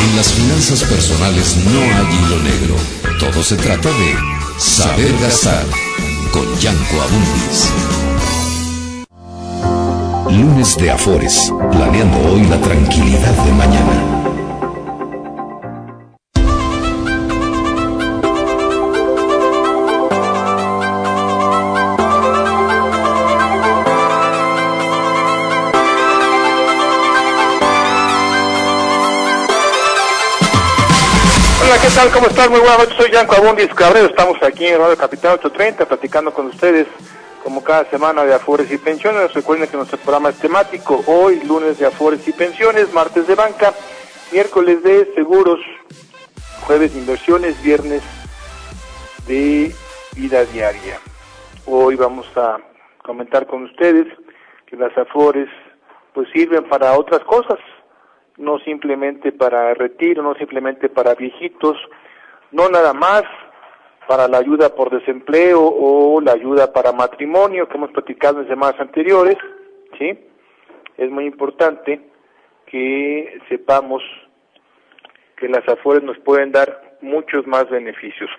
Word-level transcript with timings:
En 0.00 0.16
las 0.16 0.32
finanzas 0.32 0.84
personales 0.84 1.56
no 1.56 1.80
hay 1.80 2.16
hilo 2.16 2.42
negro. 2.42 2.76
Todo 3.18 3.42
se 3.42 3.56
trata 3.56 3.88
de 3.88 4.14
saber 4.58 5.12
gastar 5.20 5.64
con 6.32 6.44
Yanko 6.58 7.02
Abundis. 7.02 7.70
Lunes 10.30 10.76
de 10.76 10.90
Afores, 10.90 11.52
planeando 11.70 12.18
hoy 12.30 12.42
la 12.44 12.60
tranquilidad 12.60 13.33
tal? 32.04 32.12
¿Cómo 32.12 32.26
están? 32.26 32.50
Muy 32.50 32.60
buenas 32.60 32.78
noches, 32.78 32.96
soy 32.96 33.10
Yanko 33.10 33.36
Abundis 33.36 33.72
Cabrero, 33.74 34.06
estamos 34.06 34.42
aquí 34.42 34.66
en 34.66 34.78
Radio 34.78 34.96
Capital 34.96 35.34
830 35.34 35.86
platicando 35.86 36.32
con 36.32 36.46
ustedes 36.46 36.86
como 37.42 37.62
cada 37.62 37.84
semana 37.90 38.24
de 38.24 38.34
Afores 38.34 38.70
y 38.70 38.78
Pensiones. 38.78 39.32
Recuerden 39.32 39.68
que 39.68 39.76
nuestro 39.76 39.98
programa 39.98 40.30
es 40.30 40.38
temático, 40.38 41.02
hoy 41.06 41.42
lunes 41.44 41.78
de 41.78 41.86
Afores 41.86 42.26
y 42.26 42.32
Pensiones, 42.32 42.92
martes 42.92 43.26
de 43.26 43.34
banca, 43.34 43.72
miércoles 44.32 44.82
de 44.82 45.12
seguros, 45.14 45.60
jueves 46.66 46.92
de 46.94 47.00
inversiones, 47.00 47.62
viernes 47.62 48.02
de 49.26 49.74
vida 50.16 50.44
diaria. 50.46 50.98
Hoy 51.66 51.96
vamos 51.96 52.26
a 52.36 52.58
comentar 53.02 53.46
con 53.46 53.64
ustedes 53.64 54.06
que 54.66 54.76
las 54.76 54.96
Afores 54.98 55.48
pues 56.12 56.28
sirven 56.32 56.64
para 56.64 56.98
otras 56.98 57.20
cosas, 57.24 57.58
no 58.36 58.58
simplemente 58.60 59.32
para 59.32 59.74
retiro, 59.74 60.22
no 60.22 60.34
simplemente 60.34 60.88
para 60.88 61.14
viejitos, 61.14 61.76
no 62.50 62.68
nada 62.68 62.92
más 62.92 63.22
para 64.06 64.28
la 64.28 64.38
ayuda 64.38 64.74
por 64.74 64.90
desempleo 64.90 65.62
o 65.62 66.20
la 66.20 66.32
ayuda 66.32 66.72
para 66.72 66.92
matrimonio 66.92 67.68
que 67.68 67.76
hemos 67.76 67.90
platicado 67.90 68.40
en 68.40 68.48
semanas 68.48 68.78
anteriores, 68.80 69.36
¿sí? 69.98 70.18
Es 70.96 71.10
muy 71.10 71.26
importante 71.26 72.00
que 72.66 73.40
sepamos 73.48 74.02
que 75.36 75.48
las 75.48 75.66
afores 75.68 76.02
nos 76.02 76.18
pueden 76.18 76.52
dar 76.52 76.96
muchos 77.00 77.46
más 77.46 77.68
beneficios. 77.70 78.30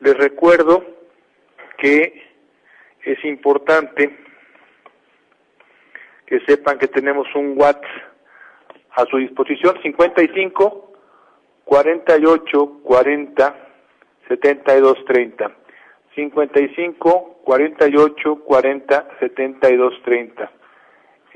Les 0.00 0.16
recuerdo 0.16 0.84
que 1.78 2.22
es 3.02 3.24
importante 3.24 4.16
que 6.26 6.40
sepan 6.40 6.78
que 6.78 6.88
tenemos 6.88 7.26
un 7.34 7.54
WhatsApp 7.56 8.15
a 8.96 9.04
su 9.06 9.18
disposición 9.18 9.78
55 9.82 10.92
48 11.64 12.80
40 12.82 13.56
72 14.28 15.04
30 15.06 15.50
55 16.14 17.40
48 17.44 18.36
40 18.44 19.08
72 19.20 20.02
30 20.02 20.50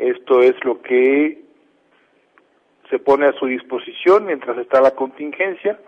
esto 0.00 0.41
es 0.41 0.54
lo 0.65 0.81
que 0.81 1.43
se 2.88 2.98
pone 2.98 3.26
a 3.26 3.32
su 3.34 3.47
disposición 3.47 4.25
mientras 4.25 4.56
está 4.56 4.81
la 4.81 4.92
contingencia. 4.92 5.78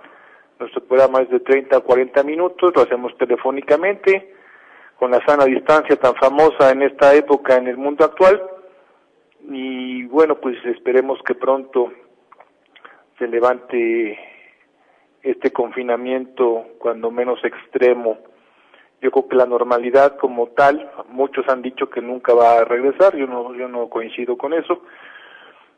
Nuestro 0.61 0.85
programa 0.85 1.23
es 1.23 1.31
de 1.31 1.41
30 1.41 1.79
a 1.79 1.81
40 1.81 2.23
minutos 2.23 2.73
lo 2.77 2.83
hacemos 2.83 3.17
telefónicamente 3.17 4.35
con 4.99 5.11
la 5.11 5.25
sana 5.27 5.47
distancia 5.47 5.97
tan 5.97 6.15
famosa 6.15 6.71
en 6.71 6.83
esta 6.83 7.15
época 7.15 7.57
en 7.57 7.69
el 7.69 7.79
mundo 7.79 8.05
actual 8.05 8.41
y 9.49 10.05
bueno, 10.05 10.37
pues 10.37 10.57
esperemos 10.65 11.19
que 11.25 11.35
pronto 11.35 11.93
se 13.19 13.27
levante 13.27 14.19
este 15.23 15.53
confinamiento 15.53 16.67
cuando 16.79 17.11
menos 17.11 17.43
extremo. 17.45 18.19
Yo 19.01 19.11
creo 19.11 19.29
que 19.29 19.37
la 19.37 19.47
normalidad 19.47 20.17
como 20.17 20.49
tal, 20.49 20.91
muchos 21.09 21.49
han 21.49 21.63
dicho 21.63 21.91
que 21.91 22.01
nunca 22.01 22.35
va 22.35 22.59
a 22.59 22.65
regresar, 22.65 23.17
yo 23.17 23.27
no, 23.27 23.55
yo 23.55 23.69
no 23.69 23.89
coincido 23.89 24.37
con 24.37 24.53
eso. 24.53 24.83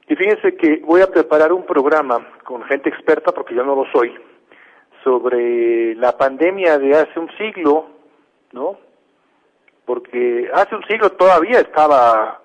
Y 0.07 0.15
fíjense 0.17 0.57
que 0.57 0.83
voy 0.85 1.01
a 1.01 1.11
preparar 1.11 1.53
un 1.53 1.65
programa 1.65 2.27
con 2.45 2.63
gente 2.65 2.91
experta, 2.91 3.33
porque 3.33 3.55
yo 3.55 3.65
no 3.65 3.75
lo 3.75 3.87
soy, 3.93 4.15
sobre 5.03 5.95
la 5.95 6.17
pandemia 6.17 6.79
de 6.79 6.97
hace 6.97 7.19
un 7.19 7.31
siglo, 7.39 7.87
¿no? 8.53 8.79
Porque 9.87 10.51
hace 10.53 10.75
un 10.75 10.85
siglo 10.85 11.11
todavía 11.13 11.61
estaba 11.61 12.44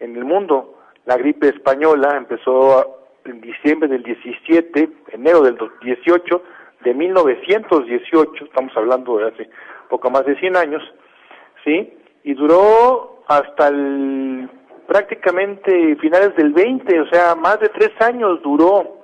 en 0.00 0.16
el 0.16 0.24
mundo. 0.24 0.78
La 1.06 1.16
gripe 1.16 1.48
española 1.48 2.14
empezó 2.16 3.08
en 3.24 3.40
diciembre 3.40 3.88
del 3.88 4.02
17, 4.02 4.88
enero 5.12 5.42
del 5.42 5.58
18, 5.82 6.42
de 6.84 6.94
1918, 6.94 8.44
estamos 8.44 8.72
hablando 8.76 9.18
de 9.18 9.28
hace 9.28 9.50
poco 9.88 10.10
más 10.10 10.24
de 10.24 10.36
100 10.36 10.56
años, 10.56 10.82
¿sí? 11.64 11.92
Y 12.24 12.34
duró 12.34 13.22
hasta 13.28 13.68
el, 13.68 14.48
prácticamente 14.86 15.96
finales 15.96 16.34
del 16.36 16.52
20, 16.52 17.00
o 17.00 17.06
sea, 17.08 17.34
más 17.34 17.60
de 17.60 17.68
tres 17.68 17.90
años 18.00 18.42
duró. 18.42 18.98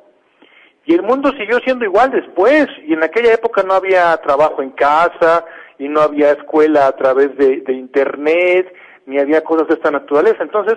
Y 0.84 0.94
el 0.94 1.02
mundo 1.02 1.30
siguió 1.38 1.58
siendo 1.60 1.84
igual 1.84 2.10
después, 2.10 2.66
y 2.86 2.94
en 2.94 3.02
aquella 3.02 3.34
época 3.34 3.62
no 3.62 3.74
había 3.74 4.16
trabajo 4.18 4.62
en 4.62 4.70
casa, 4.70 5.44
y 5.78 5.88
no 5.88 6.00
había 6.00 6.32
escuela 6.32 6.86
a 6.86 6.96
través 6.96 7.36
de, 7.36 7.60
de 7.60 7.72
internet, 7.72 8.72
ni 9.06 9.18
había 9.18 9.42
cosas 9.42 9.68
de 9.68 9.74
esta 9.74 9.90
naturaleza. 9.90 10.42
Entonces, 10.42 10.76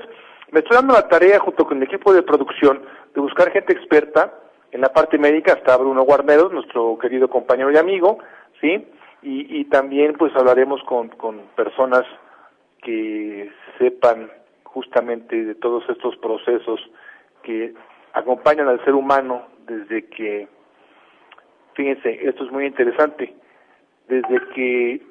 me 0.52 0.60
estoy 0.60 0.78
dando 0.78 0.94
la 0.94 1.08
tarea 1.08 1.40
junto 1.40 1.66
con 1.66 1.78
el 1.78 1.84
equipo 1.84 2.14
de 2.14 2.24
producción 2.24 2.82
de 3.14 3.22
buscar 3.22 3.52
gente 3.52 3.74
experta 3.74 4.34
en 4.72 4.82
la 4.82 4.94
parte 4.94 5.18
médica, 5.18 5.54
está 5.54 5.78
Bruno 5.78 6.04
Guarneros, 6.04 6.52
nuestro 6.52 6.98
querido 7.00 7.28
compañero 7.28 7.72
y 7.72 7.78
amigo, 7.78 8.20
¿sí? 8.62 8.88
Y, 9.22 9.60
y 9.60 9.66
también 9.66 10.14
pues 10.14 10.34
hablaremos 10.36 10.82
con, 10.84 11.10
con 11.10 11.42
personas 11.56 12.06
que 12.82 13.52
sepan 13.78 14.32
justamente 14.64 15.44
de 15.44 15.56
todos 15.56 15.84
estos 15.90 16.16
procesos 16.18 16.80
que 17.44 17.74
acompañan 18.14 18.68
al 18.68 18.84
ser 18.86 18.94
humano 18.94 19.48
desde 19.66 20.06
que, 20.08 20.48
fíjense, 21.74 22.28
esto 22.28 22.46
es 22.46 22.52
muy 22.52 22.66
interesante, 22.66 23.34
desde 24.08 24.40
que 24.54 25.02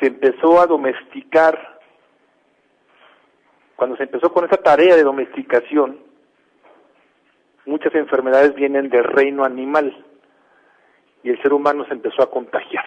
se 0.00 0.06
empezó 0.06 0.60
a 0.60 0.66
domesticar 0.66 1.75
cuando 3.76 3.96
se 3.96 4.04
empezó 4.04 4.32
con 4.32 4.44
esa 4.44 4.56
tarea 4.56 4.96
de 4.96 5.04
domesticación, 5.04 5.98
muchas 7.66 7.94
enfermedades 7.94 8.54
vienen 8.54 8.88
del 8.88 9.04
reino 9.04 9.44
animal 9.44 10.04
y 11.22 11.30
el 11.30 11.40
ser 11.42 11.52
humano 11.52 11.84
se 11.86 11.92
empezó 11.92 12.22
a 12.22 12.30
contagiar. 12.30 12.84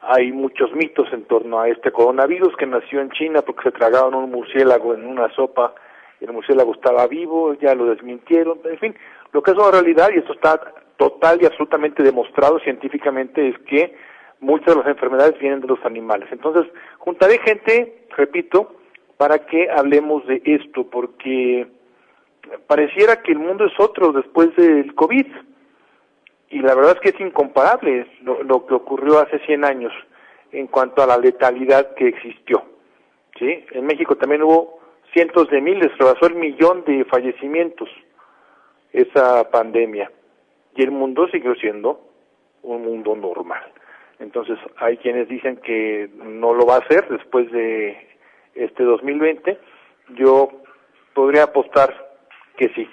Hay 0.00 0.32
muchos 0.32 0.72
mitos 0.72 1.12
en 1.12 1.24
torno 1.24 1.60
a 1.60 1.68
este 1.68 1.90
coronavirus 1.90 2.56
que 2.56 2.66
nació 2.66 3.00
en 3.00 3.10
China 3.10 3.42
porque 3.42 3.64
se 3.64 3.72
tragaron 3.72 4.14
un 4.14 4.30
murciélago 4.30 4.94
en 4.94 5.06
una 5.06 5.32
sopa 5.34 5.74
y 6.20 6.24
el 6.24 6.32
murciélago 6.32 6.74
estaba 6.74 7.06
vivo, 7.06 7.54
ya 7.54 7.74
lo 7.74 7.86
desmintieron, 7.86 8.60
en 8.64 8.78
fin, 8.78 8.94
lo 9.32 9.42
que 9.42 9.50
es 9.50 9.56
una 9.56 9.70
realidad 9.70 10.08
y 10.14 10.18
esto 10.18 10.32
está 10.32 10.60
total 10.96 11.42
y 11.42 11.46
absolutamente 11.46 12.02
demostrado 12.02 12.58
científicamente 12.60 13.48
es 13.48 13.58
que 13.60 13.94
muchas 14.40 14.74
de 14.74 14.80
las 14.80 14.86
enfermedades 14.88 15.38
vienen 15.38 15.60
de 15.60 15.66
los 15.68 15.84
animales. 15.84 16.28
Entonces, 16.32 16.72
juntaré 16.98 17.38
gente, 17.38 18.06
repito, 18.16 18.75
para 19.16 19.46
que 19.46 19.70
hablemos 19.70 20.26
de 20.26 20.42
esto, 20.44 20.88
porque 20.90 21.66
pareciera 22.66 23.22
que 23.22 23.32
el 23.32 23.38
mundo 23.38 23.64
es 23.66 23.78
otro 23.78 24.12
después 24.12 24.54
del 24.56 24.94
COVID. 24.94 25.26
y 26.50 26.60
la 26.60 26.74
verdad 26.74 26.92
es 26.92 27.00
que 27.00 27.08
es 27.08 27.20
incomparable 27.20 28.06
lo, 28.22 28.66
que 28.66 28.74
ocurrió 28.74 29.18
hace 29.18 29.38
100 29.40 29.64
años 29.64 29.92
en 30.52 30.68
cuanto 30.68 31.02
a 31.02 31.06
la 31.06 31.18
letalidad 31.18 31.94
que 31.94 32.08
existió. 32.08 32.62
¿sí? 33.38 33.64
En 33.72 33.84
México 33.84 34.16
también 34.16 34.42
hubo 34.42 34.78
cientos 35.12 35.50
de 35.50 35.60
miles, 35.60 35.96
rebasó 35.98 36.26
el 36.26 36.36
millón 36.36 36.84
de 36.84 37.04
fallecimientos 37.04 37.88
esa 38.92 39.50
pandemia 39.50 40.10
y 40.74 40.82
el 40.82 40.90
mundo 40.90 41.26
siguió 41.28 41.54
siendo 41.56 42.00
un 42.62 42.82
mundo 42.82 43.16
normal. 43.16 43.62
Entonces 44.18 44.58
hay 44.76 44.96
quienes 44.98 45.28
dicen 45.28 45.56
que 45.58 46.08
no 46.16 46.54
lo 46.54 46.66
va 46.66 46.76
a 46.76 46.78
hacer 46.78 47.08
después 47.08 47.50
de 47.50 48.15
este 48.56 48.82
2020. 48.82 49.58
Yo 50.16 50.48
podría 51.14 51.44
apostar 51.44 51.94
que 52.56 52.68
sí, 52.70 52.88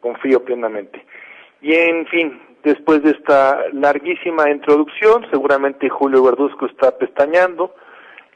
confío 0.00 0.44
plenamente. 0.44 1.04
Y 1.60 1.74
en 1.74 2.06
fin, 2.06 2.40
después 2.62 3.02
de 3.02 3.10
esta 3.12 3.64
larguísima 3.72 4.50
introducción, 4.50 5.26
seguramente 5.30 5.88
Julio 5.88 6.22
Verduzco 6.22 6.66
está 6.66 6.96
pestañando 6.96 7.74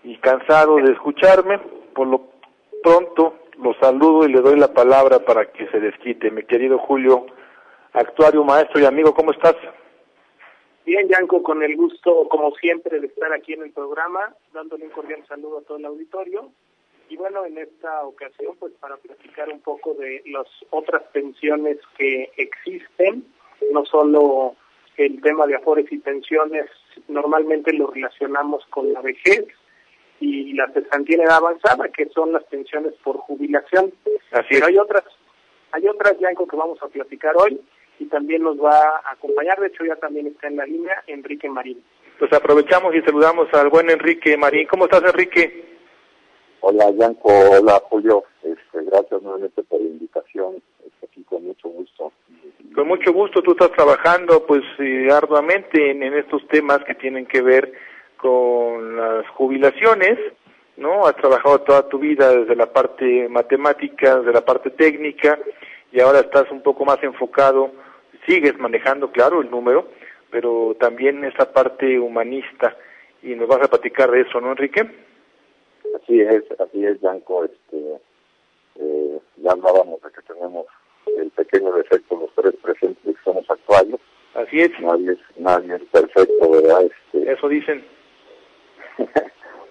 y 0.04 0.16
cansado 0.16 0.76
de 0.76 0.92
escucharme. 0.92 1.58
Por 1.94 2.06
lo 2.06 2.28
pronto 2.82 3.34
lo 3.62 3.74
saludo 3.74 4.26
y 4.26 4.32
le 4.32 4.40
doy 4.40 4.58
la 4.58 4.72
palabra 4.72 5.18
para 5.18 5.46
que 5.46 5.66
se 5.68 5.80
desquite. 5.80 6.30
Mi 6.30 6.44
querido 6.44 6.78
Julio, 6.78 7.26
actuario, 7.92 8.44
maestro 8.44 8.80
y 8.80 8.84
amigo, 8.84 9.12
¿cómo 9.14 9.32
estás? 9.32 9.56
Bien, 10.88 11.06
Yanko, 11.06 11.42
con 11.42 11.62
el 11.62 11.76
gusto, 11.76 12.26
como 12.30 12.50
siempre, 12.52 12.98
de 12.98 13.08
estar 13.08 13.30
aquí 13.34 13.52
en 13.52 13.60
el 13.60 13.72
programa, 13.72 14.34
dándole 14.54 14.86
un 14.86 14.90
cordial 14.90 15.22
saludo 15.28 15.58
a 15.58 15.60
todo 15.60 15.76
el 15.76 15.84
auditorio. 15.84 16.50
Y 17.10 17.16
bueno, 17.18 17.44
en 17.44 17.58
esta 17.58 18.06
ocasión, 18.06 18.56
pues 18.58 18.72
para 18.80 18.96
platicar 18.96 19.50
un 19.50 19.60
poco 19.60 19.92
de 19.92 20.22
las 20.24 20.46
otras 20.70 21.02
pensiones 21.12 21.76
que 21.98 22.30
existen, 22.38 23.22
no 23.70 23.84
solo 23.84 24.56
el 24.96 25.20
tema 25.20 25.46
de 25.46 25.56
afores 25.56 25.92
y 25.92 25.98
pensiones, 25.98 26.70
normalmente 27.06 27.74
lo 27.74 27.88
relacionamos 27.88 28.64
con 28.70 28.90
la 28.90 29.02
vejez 29.02 29.44
y 30.20 30.54
la 30.54 30.72
cesantía 30.72 31.16
en 31.16 31.22
edad 31.24 31.36
avanzada, 31.36 31.86
que 31.90 32.08
son 32.08 32.32
las 32.32 32.44
pensiones 32.44 32.94
por 33.04 33.18
jubilación. 33.18 33.92
Así 34.32 34.54
Pero 34.54 34.68
hay 34.68 34.78
otras, 34.78 35.04
hay 35.72 35.86
otras, 35.86 36.18
Yanko, 36.18 36.48
que 36.48 36.56
vamos 36.56 36.82
a 36.82 36.88
platicar 36.88 37.36
hoy 37.36 37.60
y 37.98 38.06
también 38.06 38.42
nos 38.42 38.58
va 38.58 38.78
a 39.04 39.12
acompañar, 39.12 39.58
de 39.60 39.68
hecho 39.68 39.84
ya 39.84 39.96
también 39.96 40.26
está 40.26 40.48
en 40.48 40.56
la 40.56 40.66
línea 40.66 41.02
Enrique 41.06 41.48
Marín. 41.48 41.82
Pues 42.18 42.32
aprovechamos 42.32 42.94
y 42.94 43.00
saludamos 43.02 43.48
al 43.52 43.68
buen 43.68 43.90
Enrique 43.90 44.36
Marín. 44.36 44.66
¿Cómo 44.66 44.84
estás, 44.84 45.02
Enrique? 45.04 45.64
Hola, 46.60 46.90
Yanko. 46.90 47.28
Hola, 47.28 47.80
Julio. 47.88 48.24
Este, 48.42 48.84
gracias 48.90 49.22
nuevamente 49.22 49.62
por 49.62 49.80
la 49.80 49.86
invitación. 49.86 50.56
Estoy 50.84 51.08
aquí 51.08 51.22
con 51.22 51.44
mucho 51.44 51.68
gusto. 51.68 52.12
Con 52.74 52.88
mucho 52.88 53.12
gusto. 53.12 53.40
Tú 53.42 53.52
estás 53.52 53.70
trabajando, 53.70 54.44
pues, 54.46 54.62
eh, 54.80 55.08
arduamente 55.12 55.92
en, 55.92 56.02
en 56.02 56.14
estos 56.14 56.46
temas 56.48 56.80
que 56.84 56.96
tienen 56.96 57.26
que 57.26 57.40
ver 57.40 57.72
con 58.16 58.96
las 58.96 59.28
jubilaciones, 59.28 60.18
¿no? 60.76 61.06
Has 61.06 61.14
trabajado 61.16 61.60
toda 61.60 61.88
tu 61.88 62.00
vida 62.00 62.30
desde 62.30 62.56
la 62.56 62.72
parte 62.72 63.28
matemática, 63.28 64.16
desde 64.16 64.32
la 64.32 64.44
parte 64.44 64.70
técnica, 64.70 65.38
y 65.92 66.00
ahora 66.00 66.18
estás 66.18 66.50
un 66.50 66.62
poco 66.62 66.84
más 66.84 67.00
enfocado 67.04 67.70
sigues 68.28 68.58
manejando, 68.58 69.10
claro, 69.10 69.40
el 69.40 69.50
número, 69.50 69.88
pero 70.30 70.76
también 70.78 71.24
esa 71.24 71.52
parte 71.52 71.98
humanista. 71.98 72.76
Y 73.22 73.34
nos 73.34 73.48
vas 73.48 73.62
a 73.62 73.70
platicar 73.70 74.10
de 74.10 74.20
eso, 74.20 74.40
¿no, 74.40 74.52
Enrique? 74.52 74.82
Así 76.00 76.20
es, 76.20 76.44
así 76.60 76.84
es, 76.84 77.00
Yanko. 77.00 77.44
Este, 77.44 78.00
eh, 78.76 79.18
ya 79.36 79.50
hablábamos 79.50 80.00
de 80.02 80.10
que 80.10 80.22
tenemos 80.22 80.66
el 81.16 81.30
pequeño 81.30 81.72
defecto 81.72 82.16
los 82.16 82.30
tres 82.34 82.54
presentes 82.62 83.02
que 83.16 83.22
somos 83.24 83.48
actuales. 83.50 83.98
Así 84.34 84.60
es. 84.60 84.70
Nadie 84.80 85.12
es, 85.12 85.18
nadie 85.38 85.74
es 85.74 85.82
perfecto, 85.90 86.50
¿verdad? 86.50 86.82
Este, 86.82 87.32
Eso 87.32 87.48
dicen. 87.48 87.84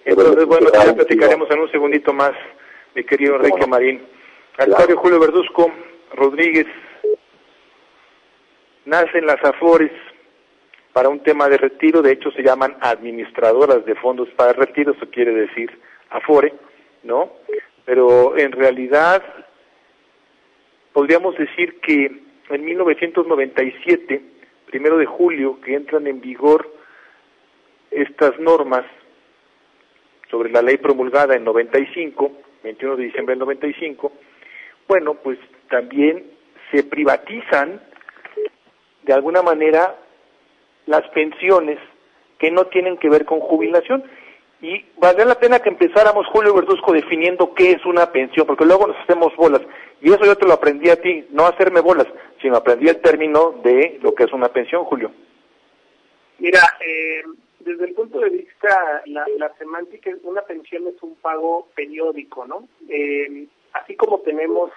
Entonces, 0.05 0.45
bueno, 0.45 0.69
ya 0.73 0.93
platicaremos 0.93 1.49
en 1.51 1.59
un 1.59 1.71
segundito 1.71 2.13
más, 2.13 2.31
mi 2.95 3.03
querido 3.03 3.35
Enrique 3.35 3.67
Marín. 3.67 4.01
Actuario 4.57 4.97
Julio 4.97 5.19
Verduzco 5.19 5.71
Rodríguez, 6.13 6.65
nacen 8.87 9.25
las 9.25 9.43
AFORES 9.43 9.91
para 10.93 11.09
un 11.09 11.19
tema 11.19 11.47
de 11.49 11.57
retiro, 11.57 12.01
de 12.01 12.13
hecho 12.13 12.31
se 12.31 12.41
llaman 12.41 12.77
administradoras 12.79 13.85
de 13.85 13.95
fondos 13.95 14.29
para 14.29 14.53
retiro, 14.53 14.93
eso 14.93 15.09
quiere 15.11 15.33
decir 15.33 15.69
AFORE, 16.09 16.53
¿no? 17.03 17.33
Pero 17.85 18.37
en 18.37 18.51
realidad 18.51 19.21
podríamos 20.93 21.37
decir 21.37 21.79
que 21.81 22.23
en 22.49 22.65
1997, 22.65 24.21
primero 24.67 24.97
de 24.97 25.05
julio, 25.05 25.59
que 25.61 25.75
entran 25.75 26.07
en 26.07 26.21
vigor 26.21 26.73
estas 27.91 28.39
normas 28.39 28.85
sobre 30.31 30.49
la 30.49 30.61
ley 30.61 30.77
promulgada 30.77 31.35
en 31.35 31.43
95, 31.43 32.31
21 32.63 32.95
de 32.95 33.03
diciembre 33.03 33.33
del 33.33 33.39
95, 33.39 34.13
bueno, 34.87 35.15
pues 35.15 35.37
también 35.69 36.23
se 36.71 36.83
privatizan 36.83 37.81
de 39.07 39.13
alguna 39.13 39.41
manera 39.41 39.95
las 40.85 41.07
pensiones 41.09 41.79
que 42.37 42.51
no 42.51 42.65
tienen 42.67 42.97
que 42.97 43.09
ver 43.09 43.25
con 43.25 43.39
jubilación. 43.39 44.03
Y 44.61 44.85
valdría 44.97 45.25
la 45.25 45.39
pena 45.39 45.59
que 45.59 45.69
empezáramos, 45.69 46.27
Julio 46.27 46.53
Verduzco, 46.53 46.91
definiendo 46.91 47.53
qué 47.53 47.71
es 47.71 47.85
una 47.85 48.11
pensión, 48.11 48.45
porque 48.45 48.65
luego 48.65 48.87
nos 48.87 48.97
hacemos 48.97 49.35
bolas. 49.35 49.61
Y 50.01 50.09
eso 50.09 50.25
yo 50.25 50.35
te 50.35 50.45
lo 50.45 50.53
aprendí 50.53 50.89
a 50.89 50.99
ti, 50.99 51.27
no 51.31 51.45
hacerme 51.45 51.79
bolas, 51.79 52.07
sino 52.41 52.57
aprendí 52.57 52.87
el 52.87 52.99
término 53.01 53.59
de 53.63 53.99
lo 54.01 54.13
que 54.13 54.23
es 54.23 54.33
una 54.33 54.49
pensión, 54.49 54.83
Julio. 54.85 55.11
Mira, 56.39 56.59
eh, 56.85 57.23
desde 57.59 57.85
el 57.85 57.93
punto 57.93 58.19
de 58.19 58.29
vista, 58.29 59.03
la, 59.05 59.53
semántica, 59.57 60.11
una 60.23 60.41
pensión 60.41 60.87
es 60.87 61.01
un 61.01 61.15
pago 61.15 61.67
periódico, 61.75 62.45
¿no? 62.45 62.67
Eh, 62.89 63.47
así 63.73 63.95
como 63.95 64.19
tenemos 64.19 64.71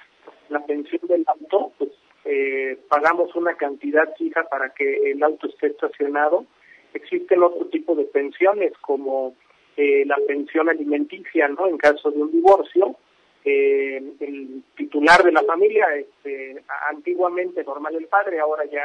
la 0.50 0.65
pensión 0.67 1.00
del 1.09 1.25
auto, 1.26 1.73
pues 1.79 1.91
eh, 2.25 2.78
pagamos 2.88 3.34
una 3.34 3.55
cantidad 3.55 4.14
fija 4.17 4.44
para 4.44 4.70
que 4.70 5.11
el 5.12 5.22
auto 5.22 5.49
esté 5.49 5.69
estacionado. 5.69 6.44
Existen 6.93 7.43
otro 7.43 7.67
tipo 7.67 7.94
de 7.94 8.05
pensiones 8.05 8.72
como 8.81 9.34
eh, 9.76 10.05
la 10.05 10.19
pensión 10.26 10.69
alimenticia, 10.69 11.49
¿no? 11.49 11.67
En 11.67 11.78
caso 11.78 12.11
de 12.11 12.20
un 12.20 12.31
divorcio, 12.31 12.96
eh, 13.44 14.02
el 14.20 14.62
titular 14.76 15.22
de 15.22 15.32
la 15.32 15.43
familia, 15.44 15.87
este, 15.96 16.62
antiguamente 16.90 17.64
normal 17.64 17.94
el 17.94 18.06
padre, 18.06 18.38
ahora 18.38 18.64
ya 18.66 18.84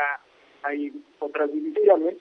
hay 0.63 0.93
otras 1.19 1.51
divisiones, 1.51 2.15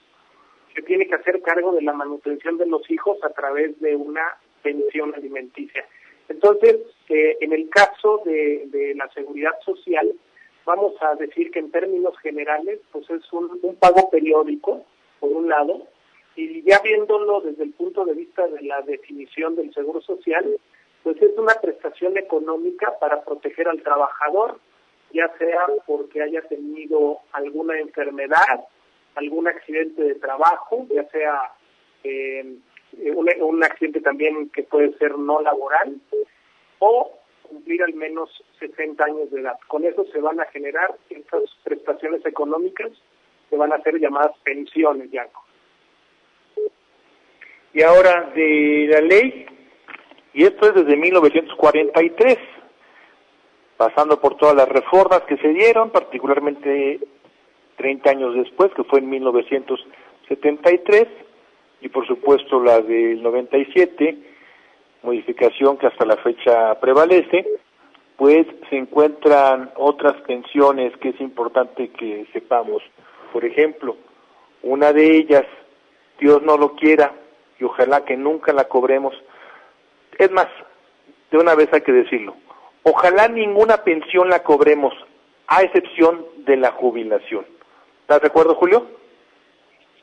se 0.73 0.81
tiene 0.81 1.07
que 1.07 1.15
hacer 1.15 1.41
cargo 1.41 1.71
de 1.71 1.81
la 1.81 1.93
manutención 1.93 2.57
de 2.57 2.67
los 2.67 2.89
hijos 2.91 3.17
a 3.23 3.29
través 3.29 3.79
de 3.79 3.95
una 3.95 4.35
pensión 4.61 5.13
alimenticia. 5.15 5.85
Entonces, 6.27 6.77
eh, 7.07 7.37
en 7.39 7.53
el 7.53 7.69
caso 7.69 8.21
de, 8.25 8.63
de, 8.67 8.95
la 8.95 9.07
seguridad 9.13 9.53
social, 9.63 10.11
vamos 10.65 10.93
a 11.01 11.15
decir 11.15 11.51
que 11.51 11.59
en 11.59 11.71
términos 11.71 12.17
generales, 12.19 12.79
pues 12.91 13.09
es 13.09 13.31
un, 13.31 13.59
un, 13.61 13.75
pago 13.75 14.09
periódico, 14.09 14.83
por 15.19 15.31
un 15.31 15.47
lado, 15.49 15.87
y 16.35 16.63
ya 16.63 16.79
viéndolo 16.83 17.41
desde 17.41 17.63
el 17.63 17.71
punto 17.71 18.03
de 18.05 18.13
vista 18.13 18.47
de 18.47 18.61
la 18.63 18.81
definición 18.81 19.55
del 19.55 19.73
seguro 19.73 20.01
social, 20.01 20.45
pues 21.03 21.21
es 21.21 21.37
una 21.37 21.53
prestación 21.61 22.17
económica 22.17 22.97
para 22.99 23.23
proteger 23.23 23.67
al 23.67 23.81
trabajador, 23.83 24.59
ya 25.13 25.31
sea 25.37 25.65
porque 25.85 26.21
haya 26.21 26.41
tenido 26.41 27.19
alguna 27.31 27.79
enfermedad, 27.79 28.65
algún 29.13 29.47
accidente 29.47 30.01
de 30.01 30.15
trabajo, 30.15 30.87
ya 30.89 31.07
sea 31.09 31.53
eh, 32.03 32.57
un, 33.13 33.29
un, 33.39 33.63
accidente 33.63 34.01
también 34.01 34.49
que 34.49 34.63
puede 34.63 34.97
ser 34.97 35.17
no 35.17 35.41
laboral, 35.41 35.95
o 36.79 37.11
cumplir 37.55 37.81
al 37.83 37.93
menos 37.93 38.29
60 38.59 39.01
años 39.01 39.31
de 39.31 39.39
edad. 39.39 39.57
Con 39.67 39.85
eso 39.85 40.03
se 40.11 40.19
van 40.19 40.41
a 40.41 40.45
generar 40.47 40.93
estas 41.09 41.43
prestaciones 41.63 42.25
económicas 42.25 42.91
que 43.49 43.55
van 43.55 43.71
a 43.71 43.81
ser 43.81 43.97
llamadas 43.97 44.37
pensiones, 44.43 45.09
Yanko. 45.09 45.41
Y 47.73 47.81
ahora 47.81 48.31
de 48.35 48.87
la 48.91 48.99
ley, 48.99 49.45
y 50.33 50.43
esto 50.43 50.67
es 50.67 50.73
desde 50.75 50.97
1943, 50.97 52.37
pasando 53.77 54.19
por 54.19 54.35
todas 54.35 54.55
las 54.55 54.67
reformas 54.67 55.21
que 55.21 55.37
se 55.37 55.47
dieron, 55.49 55.91
particularmente 55.91 56.99
30 57.77 58.09
años 58.09 58.35
después, 58.35 58.73
que 58.73 58.83
fue 58.83 58.99
en 58.99 59.09
1973, 59.11 61.07
y 61.81 61.87
por 61.87 62.05
supuesto 62.05 62.61
la 62.61 62.81
del 62.81 63.23
97, 63.23 64.34
modificación 65.05 65.77
que 65.77 65.87
hasta 65.87 66.05
la 66.05 66.17
fecha 66.17 66.79
prevalece, 66.79 67.45
pues 68.17 68.45
se 68.69 68.77
encuentran 68.77 69.71
otras 69.75 70.13
pensiones 70.23 70.95
que 70.97 71.09
es 71.09 71.21
importante 71.21 71.89
que 71.89 72.25
sepamos. 72.33 72.81
Por 73.31 73.45
ejemplo, 73.45 73.97
una 74.63 74.91
de 74.93 75.17
ellas, 75.17 75.45
Dios 76.19 76.41
no 76.41 76.57
lo 76.57 76.75
quiera, 76.75 77.13
y 77.59 77.63
ojalá 77.63 78.03
que 78.03 78.17
nunca 78.17 78.53
la 78.53 78.65
cobremos. 78.65 79.13
Es 80.17 80.31
más, 80.31 80.47
de 81.31 81.37
una 81.37 81.55
vez 81.55 81.69
hay 81.73 81.81
que 81.81 81.91
decirlo, 81.91 82.35
ojalá 82.83 83.27
ninguna 83.27 83.77
pensión 83.77 84.29
la 84.29 84.43
cobremos, 84.43 84.93
a 85.47 85.61
excepción 85.61 86.25
de 86.45 86.57
la 86.57 86.71
jubilación. 86.71 87.45
¿Estás 88.01 88.21
de 88.21 88.27
acuerdo, 88.27 88.55
Julio? 88.55 88.87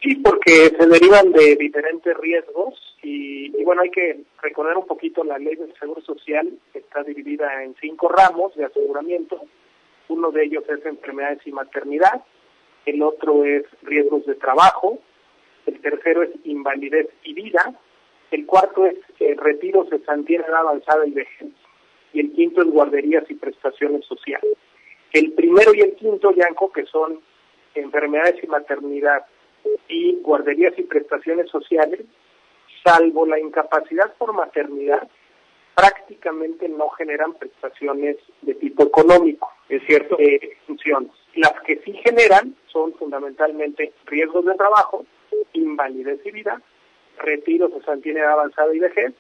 Sí, 0.03 0.17
porque 0.17 0.71
se 0.77 0.87
derivan 0.89 1.31
de 1.31 1.55
diferentes 1.55 2.17
riesgos 2.17 2.75
y, 3.05 3.51
bueno, 3.63 3.83
hay 3.83 3.91
que 3.91 4.23
recordar 4.43 4.77
un 4.77 4.87
poquito 4.87 5.23
la 5.23 5.39
ley 5.39 5.55
del 5.55 5.73
Seguro 5.79 6.01
Social, 6.03 6.51
que 6.73 6.81
está 6.81 7.05
dividida 7.05 7.63
en 7.63 7.77
cinco 7.81 8.09
ramos 8.09 8.53
de 8.57 8.65
aseguramiento. 8.65 9.41
Uno 10.09 10.33
de 10.33 10.43
ellos 10.45 10.65
es 10.69 10.85
enfermedades 10.85 11.47
y 11.47 11.53
maternidad, 11.53 12.25
el 12.85 13.01
otro 13.01 13.45
es 13.45 13.63
riesgos 13.83 14.27
de 14.27 14.35
trabajo, 14.35 14.99
el 15.67 15.81
tercero 15.81 16.25
es 16.25 16.31
invalidez 16.43 17.09
y 17.23 17.35
vida, 17.35 17.73
el 18.33 18.45
cuarto 18.45 18.87
es 18.87 18.97
eh, 19.21 19.37
retiro, 19.39 19.87
cesantía 19.89 20.41
edad 20.41 20.63
avanzada 20.63 21.07
y 21.07 21.13
vejez, 21.13 21.53
y 22.13 22.19
el 22.19 22.33
quinto 22.33 22.63
es 22.63 22.69
guarderías 22.69 23.31
y 23.31 23.35
prestaciones 23.35 24.05
sociales. 24.07 24.57
El 25.13 25.31
primero 25.33 25.73
y 25.75 25.81
el 25.83 25.95
quinto, 25.95 26.33
Yanko, 26.33 26.73
que 26.73 26.87
son 26.87 27.21
enfermedades 27.77 28.43
y 28.43 28.49
maternidad 28.49 29.25
y 29.89 30.17
guarderías 30.23 30.79
y 30.79 30.83
prestaciones 30.83 31.51
sociales, 31.51 32.01
salvo 32.85 33.27
la 33.27 33.39
incapacidad 33.39 34.13
por 34.15 34.33
maternidad, 34.33 35.09
prácticamente 35.75 36.69
no 36.69 36.89
generan 36.91 37.35
prestaciones 37.35 38.17
de 38.43 38.55
tipo 38.55 38.85
económico. 38.85 39.49
Es 39.69 39.83
cierto. 39.87 40.17
Eh, 40.19 40.57
funciones. 40.67 41.11
Las 41.35 41.61
que 41.63 41.77
sí 41.85 41.93
generan 42.05 42.55
son 42.67 42.93
fundamentalmente 42.95 43.93
riesgos 44.07 44.45
de 44.45 44.55
trabajo, 44.55 45.05
invalidez 45.55 46.21
y 46.25 46.31
vida, 46.31 46.61
retiro, 47.19 47.71
cesantía 47.71 48.13
edad 48.13 48.33
avanzada 48.33 48.75
y 48.75 48.79
vejez, 48.79 49.15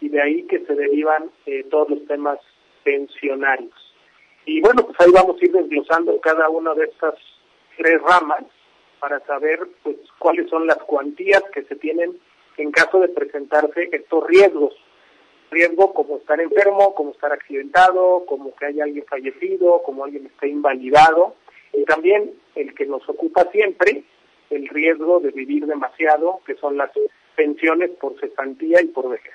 y 0.00 0.08
de 0.08 0.20
ahí 0.20 0.42
que 0.44 0.60
se 0.66 0.74
derivan 0.74 1.30
eh, 1.46 1.64
todos 1.70 1.90
los 1.90 2.06
temas 2.06 2.38
pensionarios. 2.82 3.72
Y 4.44 4.60
bueno, 4.60 4.84
pues 4.84 5.00
ahí 5.00 5.12
vamos 5.12 5.40
a 5.40 5.44
ir 5.44 5.52
desglosando 5.52 6.20
cada 6.20 6.48
una 6.48 6.74
de 6.74 6.86
estas 6.86 7.14
tres 7.76 8.02
ramas 8.02 8.44
para 9.02 9.18
saber 9.26 9.58
pues 9.82 9.96
cuáles 10.20 10.48
son 10.48 10.68
las 10.68 10.78
cuantías 10.78 11.42
que 11.52 11.64
se 11.64 11.74
tienen 11.74 12.16
en 12.56 12.70
caso 12.70 13.00
de 13.00 13.08
presentarse 13.08 13.88
estos 13.90 14.24
riesgos. 14.28 14.74
Riesgo 15.50 15.92
como 15.92 16.18
estar 16.18 16.40
enfermo, 16.40 16.94
como 16.94 17.10
estar 17.10 17.32
accidentado, 17.32 18.24
como 18.26 18.54
que 18.54 18.66
haya 18.66 18.84
alguien 18.84 19.04
fallecido, 19.06 19.82
como 19.82 20.04
alguien 20.04 20.26
esté 20.26 20.48
invalidado. 20.48 21.34
Y 21.72 21.84
también 21.84 22.30
el 22.54 22.74
que 22.74 22.86
nos 22.86 23.06
ocupa 23.08 23.50
siempre, 23.50 24.04
el 24.50 24.68
riesgo 24.68 25.18
de 25.18 25.32
vivir 25.32 25.66
demasiado, 25.66 26.38
que 26.46 26.54
son 26.54 26.76
las 26.76 26.90
pensiones 27.34 27.90
por 28.00 28.18
cesantía 28.20 28.80
y 28.82 28.86
por 28.86 29.08
vejez. 29.08 29.34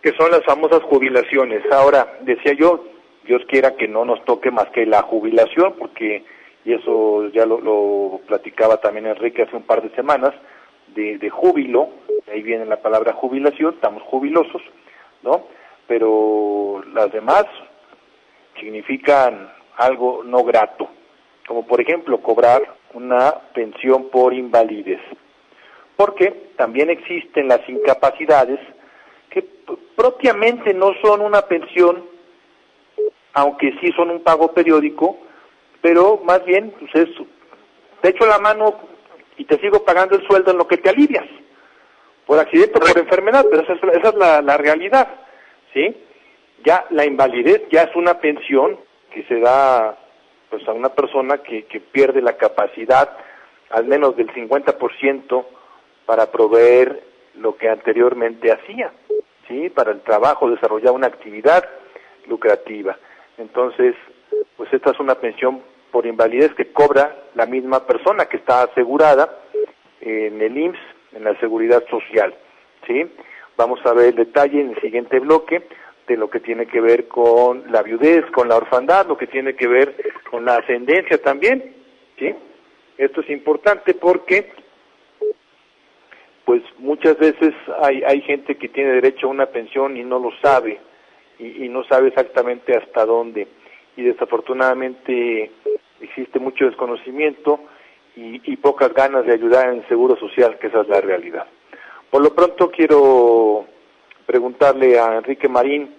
Que 0.00 0.12
son 0.12 0.30
las 0.30 0.42
famosas 0.44 0.82
jubilaciones. 0.84 1.70
Ahora, 1.70 2.18
decía 2.22 2.54
yo, 2.54 2.82
Dios 3.26 3.42
quiera 3.46 3.76
que 3.76 3.88
no 3.88 4.06
nos 4.06 4.24
toque 4.24 4.50
más 4.50 4.70
que 4.70 4.86
la 4.86 5.02
jubilación, 5.02 5.74
porque 5.78 6.24
y 6.68 6.74
eso 6.74 7.28
ya 7.28 7.46
lo, 7.46 8.20
platicaba 8.26 8.76
también 8.76 9.06
Enrique 9.06 9.40
hace 9.40 9.56
un 9.56 9.62
par 9.62 9.80
de 9.80 9.88
semanas, 9.96 10.34
de, 10.88 11.16
de 11.16 11.30
júbilo, 11.30 11.88
ahí 12.30 12.42
viene 12.42 12.66
la 12.66 12.82
palabra 12.82 13.14
jubilación, 13.14 13.72
estamos 13.72 14.02
jubilosos, 14.02 14.60
¿no? 15.22 15.46
Pero 15.86 16.84
las 16.92 17.10
demás 17.10 17.46
significan 18.60 19.50
algo 19.78 20.22
no 20.24 20.44
grato, 20.44 20.90
como 21.46 21.66
por 21.66 21.80
ejemplo 21.80 22.20
cobrar 22.20 22.60
una 22.92 23.32
pensión 23.54 24.10
por 24.10 24.34
invalidez, 24.34 25.00
porque 25.96 26.50
también 26.58 26.90
existen 26.90 27.48
las 27.48 27.66
incapacidades 27.66 28.60
que 29.30 29.42
propiamente 29.96 30.74
no 30.74 30.92
son 31.02 31.22
una 31.22 31.40
pensión, 31.40 32.04
aunque 33.32 33.72
sí 33.80 33.90
son 33.92 34.10
un 34.10 34.20
pago 34.20 34.52
periódico, 34.52 35.16
pero 35.80 36.20
más 36.24 36.44
bien 36.44 36.74
pues 36.78 36.94
es, 36.94 37.08
te 38.00 38.10
echo 38.10 38.26
la 38.26 38.38
mano 38.38 38.80
y 39.36 39.44
te 39.44 39.58
sigo 39.58 39.84
pagando 39.84 40.16
el 40.16 40.26
sueldo 40.26 40.50
en 40.50 40.58
lo 40.58 40.66
que 40.66 40.78
te 40.78 40.90
alivias, 40.90 41.26
por 42.26 42.38
accidente 42.38 42.78
o 42.78 42.80
por 42.80 42.98
enfermedad, 42.98 43.46
pero 43.50 43.62
esa 43.62 43.74
es, 43.74 43.82
esa 43.82 44.08
es 44.08 44.14
la, 44.14 44.42
la 44.42 44.56
realidad, 44.56 45.08
¿sí? 45.72 45.96
Ya 46.64 46.84
la 46.90 47.06
invalidez 47.06 47.62
ya 47.70 47.82
es 47.82 47.96
una 47.96 48.18
pensión 48.20 48.78
que 49.12 49.22
se 49.24 49.40
da 49.40 49.96
pues 50.50 50.66
a 50.66 50.72
una 50.72 50.88
persona 50.88 51.38
que, 51.38 51.64
que 51.66 51.80
pierde 51.80 52.20
la 52.20 52.36
capacidad 52.36 53.16
al 53.70 53.84
menos 53.84 54.16
del 54.16 54.32
50% 54.32 55.44
para 56.06 56.30
proveer 56.30 57.02
lo 57.34 57.56
que 57.56 57.68
anteriormente 57.68 58.50
hacía, 58.50 58.92
¿sí? 59.46 59.68
Para 59.70 59.92
el 59.92 60.00
trabajo, 60.00 60.50
desarrollar 60.50 60.92
una 60.92 61.06
actividad 61.06 61.68
lucrativa. 62.26 62.96
Entonces, 63.36 63.94
pues 64.56 64.72
esta 64.72 64.90
es 64.90 65.00
una 65.00 65.16
pensión 65.16 65.62
por 65.90 66.06
invalidez 66.06 66.54
que 66.54 66.72
cobra 66.72 67.16
la 67.34 67.46
misma 67.46 67.86
persona 67.86 68.26
que 68.26 68.36
está 68.36 68.62
asegurada 68.62 69.38
en 70.00 70.40
el 70.40 70.56
IMSS, 70.56 70.78
en 71.12 71.24
la 71.24 71.38
seguridad 71.40 71.84
social, 71.88 72.34
¿sí? 72.86 73.06
Vamos 73.56 73.80
a 73.84 73.92
ver 73.92 74.10
el 74.10 74.14
detalle 74.16 74.60
en 74.60 74.70
el 74.70 74.80
siguiente 74.80 75.18
bloque 75.18 75.66
de 76.06 76.16
lo 76.16 76.30
que 76.30 76.40
tiene 76.40 76.66
que 76.66 76.80
ver 76.80 77.08
con 77.08 77.70
la 77.70 77.82
viudez, 77.82 78.24
con 78.30 78.48
la 78.48 78.56
orfandad, 78.56 79.06
lo 79.06 79.16
que 79.16 79.26
tiene 79.26 79.54
que 79.54 79.66
ver 79.66 79.96
con 80.30 80.44
la 80.44 80.56
ascendencia 80.56 81.20
también, 81.20 81.74
¿sí? 82.18 82.34
Esto 82.96 83.20
es 83.20 83.30
importante 83.30 83.94
porque 83.94 84.52
pues 86.44 86.62
muchas 86.78 87.18
veces 87.18 87.54
hay, 87.82 88.02
hay 88.04 88.22
gente 88.22 88.56
que 88.56 88.68
tiene 88.68 88.92
derecho 88.92 89.26
a 89.26 89.30
una 89.30 89.46
pensión 89.46 89.96
y 89.96 90.02
no 90.02 90.18
lo 90.18 90.30
sabe, 90.40 90.80
y, 91.38 91.64
y 91.64 91.68
no 91.68 91.84
sabe 91.84 92.08
exactamente 92.08 92.74
hasta 92.76 93.04
dónde 93.04 93.46
y 93.98 94.04
desafortunadamente 94.04 95.50
existe 96.00 96.38
mucho 96.38 96.66
desconocimiento 96.66 97.58
y, 98.14 98.56
pocas 98.56 98.92
ganas 98.94 99.26
de 99.26 99.32
ayudar 99.32 99.72
en 99.72 99.86
seguro 99.88 100.16
social, 100.16 100.58
que 100.58 100.68
esa 100.68 100.82
es 100.82 100.88
la 100.88 101.00
realidad. 101.00 101.46
Por 102.10 102.22
lo 102.22 102.34
pronto 102.34 102.70
quiero 102.70 103.64
preguntarle 104.26 104.98
a 104.98 105.16
Enrique 105.16 105.48
Marín 105.48 105.94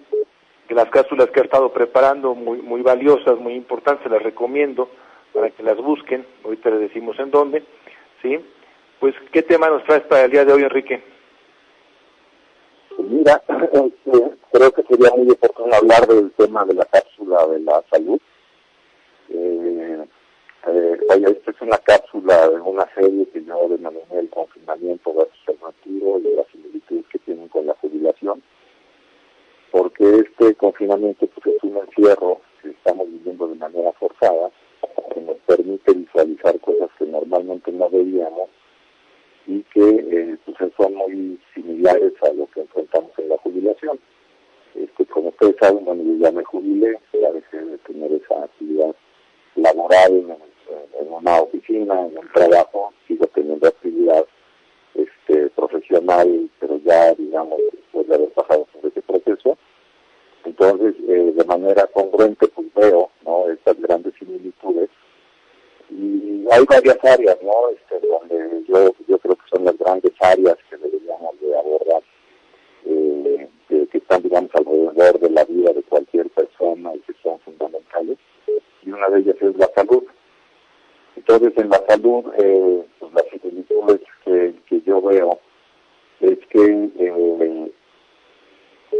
que 0.66 0.74
las 0.74 0.88
cápsulas 0.90 1.30
que 1.30 1.40
ha 1.40 1.44
estado 1.44 1.72
preparando, 1.72 2.34
muy, 2.34 2.62
muy 2.62 2.80
valiosas, 2.80 3.38
muy 3.38 3.54
importantes, 3.54 4.10
las 4.10 4.22
recomiendo 4.22 4.90
para 5.32 5.50
que 5.50 5.62
las 5.62 5.76
busquen, 5.76 6.26
ahorita 6.44 6.70
les 6.70 6.80
decimos 6.80 7.18
en 7.18 7.30
dónde, 7.30 7.62
¿sí? 8.22 8.38
Pues, 8.98 9.14
¿qué 9.30 9.42
tema 9.42 9.68
nos 9.68 9.84
traes 9.84 10.02
para 10.02 10.24
el 10.24 10.30
día 10.30 10.44
de 10.44 10.52
hoy, 10.52 10.62
Enrique? 10.62 11.02
Mira, 12.98 13.42
este, 13.48 14.30
creo 14.52 14.72
que 14.72 14.82
sería 14.82 15.10
muy 15.16 15.30
oportuno 15.30 15.74
hablar 15.74 16.06
del 16.06 16.30
tema 16.32 16.64
de 16.64 16.74
la 16.74 16.84
cápsula 16.84 17.46
de 17.46 17.60
la 17.60 17.82
salud. 17.90 18.20
Eh, 19.30 20.04
eh, 21.14 21.24
esta 21.26 21.50
es 21.50 21.60
una 21.60 21.78
cápsula 21.78 22.48
de 22.48 22.60
una 22.60 22.86
serie 22.94 23.26
que 23.32 23.44
yo 23.44 23.68
denominé 23.68 24.18
el 24.18 24.30
confinamiento 24.30 25.10
alternativo 25.10 26.18
y 26.20 26.36
las 26.36 26.46
similitudes 26.52 27.04
que 27.10 27.18
tienen 27.20 27.48
con 27.48 27.66
la 27.66 27.74
jubilación, 27.74 28.42
porque 29.72 30.04
este 30.04 30.54
confinamiento 30.54 31.26
pues, 31.26 31.56
es 31.56 31.64
un 31.64 31.78
encierro 31.78 32.40
que 32.62 32.70
estamos 32.70 33.08
viviendo 33.08 33.48
de 33.48 33.56
manera 33.56 33.92
forzada, 33.92 34.50
que 35.12 35.20
nos 35.20 35.36
permite 35.46 35.94
visualizar 35.94 36.58
cosas 36.60 36.90
que 36.98 37.06
normalmente 37.06 37.72
no 37.72 37.90
veíamos 37.90 38.48
y 39.46 39.62
que 39.74 39.80
eh, 39.80 40.36
pues 40.44 40.72
son 40.76 40.94
muy 40.94 41.40
similares 41.54 42.12
a 42.22 42.32
lo 42.32 42.46
que 42.50 42.60
enfrentamos 42.60 43.10
en 43.18 43.28
la 43.30 43.38
jubilación. 43.38 43.98
Este, 44.76 45.06
como 45.06 45.30
ustedes 45.30 45.56
saben, 45.60 45.84
bueno, 45.84 46.04
yo 46.04 46.24
ya 46.24 46.30
me 46.30 46.44
jubilé, 46.44 46.96
ya 47.12 47.32
dejé 47.32 47.58
de 47.58 47.78
tener 47.78 48.12
esa 48.12 48.44
actividad 48.44 48.94
laboral 49.56 50.12
en, 50.12 50.50
en, 50.98 51.12
una 51.12 51.40
oficina, 51.40 52.06
en 52.06 52.18
un 52.18 52.28
trabajo, 52.32 52.92
sigo 53.06 53.26
teniendo 53.28 53.68
actividad 53.68 54.24
este, 54.94 55.50
profesional, 55.50 56.50
pero 56.58 56.78
ya, 56.84 57.12
digamos, 57.14 57.58
después 57.72 58.06
de 58.08 58.14
haber 58.14 58.30
pasado 58.30 58.66
por 58.72 58.90
ese 58.90 59.02
proceso. 59.02 59.58
Entonces, 60.44 60.94
eh, 61.08 61.32
de 61.36 61.44
manera 61.44 61.86
congruente, 61.88 62.48
pues 62.48 62.66
veo 62.74 63.10
¿no? 63.24 63.50
estas 63.50 63.78
grandes 63.80 64.14
similitudes 64.18 64.90
y 65.90 66.46
hay 66.50 66.64
varias 66.64 66.98
áreas, 67.04 67.36
¿no? 67.42 67.68
Este, 67.70 68.06
donde 68.06 68.64
yo, 68.68 68.92
yo 69.08 69.18
creo 69.18 69.34
que 69.34 69.48
son 69.52 69.64
las 69.64 69.76
grandes 69.76 70.12
áreas 70.20 70.56
que 70.68 70.76
deberíamos 70.76 71.40
de 71.40 71.58
abordar, 71.58 72.02
eh, 72.86 73.48
que, 73.68 73.86
que, 73.88 73.98
están, 73.98 74.22
digamos, 74.22 74.50
alrededor 74.54 75.18
de 75.18 75.30
la 75.30 75.44
vida 75.44 75.72
de 75.72 75.82
cualquier 75.82 76.28
persona 76.30 76.94
y 76.94 77.00
que 77.00 77.14
son 77.22 77.38
fundamentales. 77.40 78.18
Y 78.82 78.90
una 78.90 79.08
de 79.08 79.20
ellas 79.20 79.36
es 79.40 79.56
la 79.56 79.70
salud. 79.74 80.04
Entonces, 81.20 81.52
en 81.58 81.68
la 81.68 81.84
salud, 81.86 82.24
eh, 82.38 82.82
pues 82.98 83.12
las 83.12 83.24
similitudes 83.30 84.00
que, 84.24 84.82
yo 84.86 85.02
veo 85.02 85.38
es 86.20 86.38
que 86.48 86.90
eh, 86.98 87.72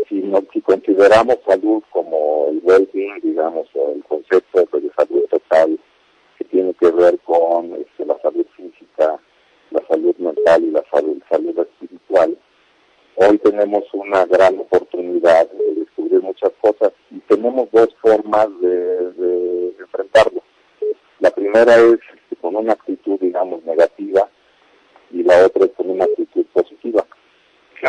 si, 0.07 0.17
no, 0.17 0.45
si 0.53 0.61
consideramos 0.61 1.39
salud 1.47 1.83
como 1.91 2.49
el 2.51 2.61
well-being, 2.63 3.23
digamos, 3.23 3.69
o 3.75 3.93
el 3.93 4.05
concepto 4.05 4.69
de 4.79 4.91
salud 4.99 5.25
total, 5.31 5.79
que 6.37 6.45
tiene 6.45 6.75
que 6.75 6.91
ver 6.91 7.19
con 7.21 7.73
este, 7.77 8.05
la 8.05 8.19
salud 8.21 8.47
física, 8.55 9.19
la 9.71 9.83
salud 9.89 10.15
mental 10.19 10.63
y 10.63 10.71
la 10.73 10.85
salud, 10.93 11.17
salud 11.31 11.59
espiritual. 11.59 12.37
Hoy 13.17 13.39
tenemos 13.39 13.85
una 13.95 14.27
gran 14.27 14.59
oportunidad 14.59 15.51
de 15.51 15.75
descubrir 15.81 16.21
muchas 16.21 16.53
cosas 16.61 16.93
y 17.11 17.19
tenemos 17.21 17.71
dos 17.73 17.89
formas 18.03 18.49
de 18.61 19.75
enfrentarlo. 19.79 20.43
La 21.21 21.31
primera 21.31 21.77
es 21.77 22.01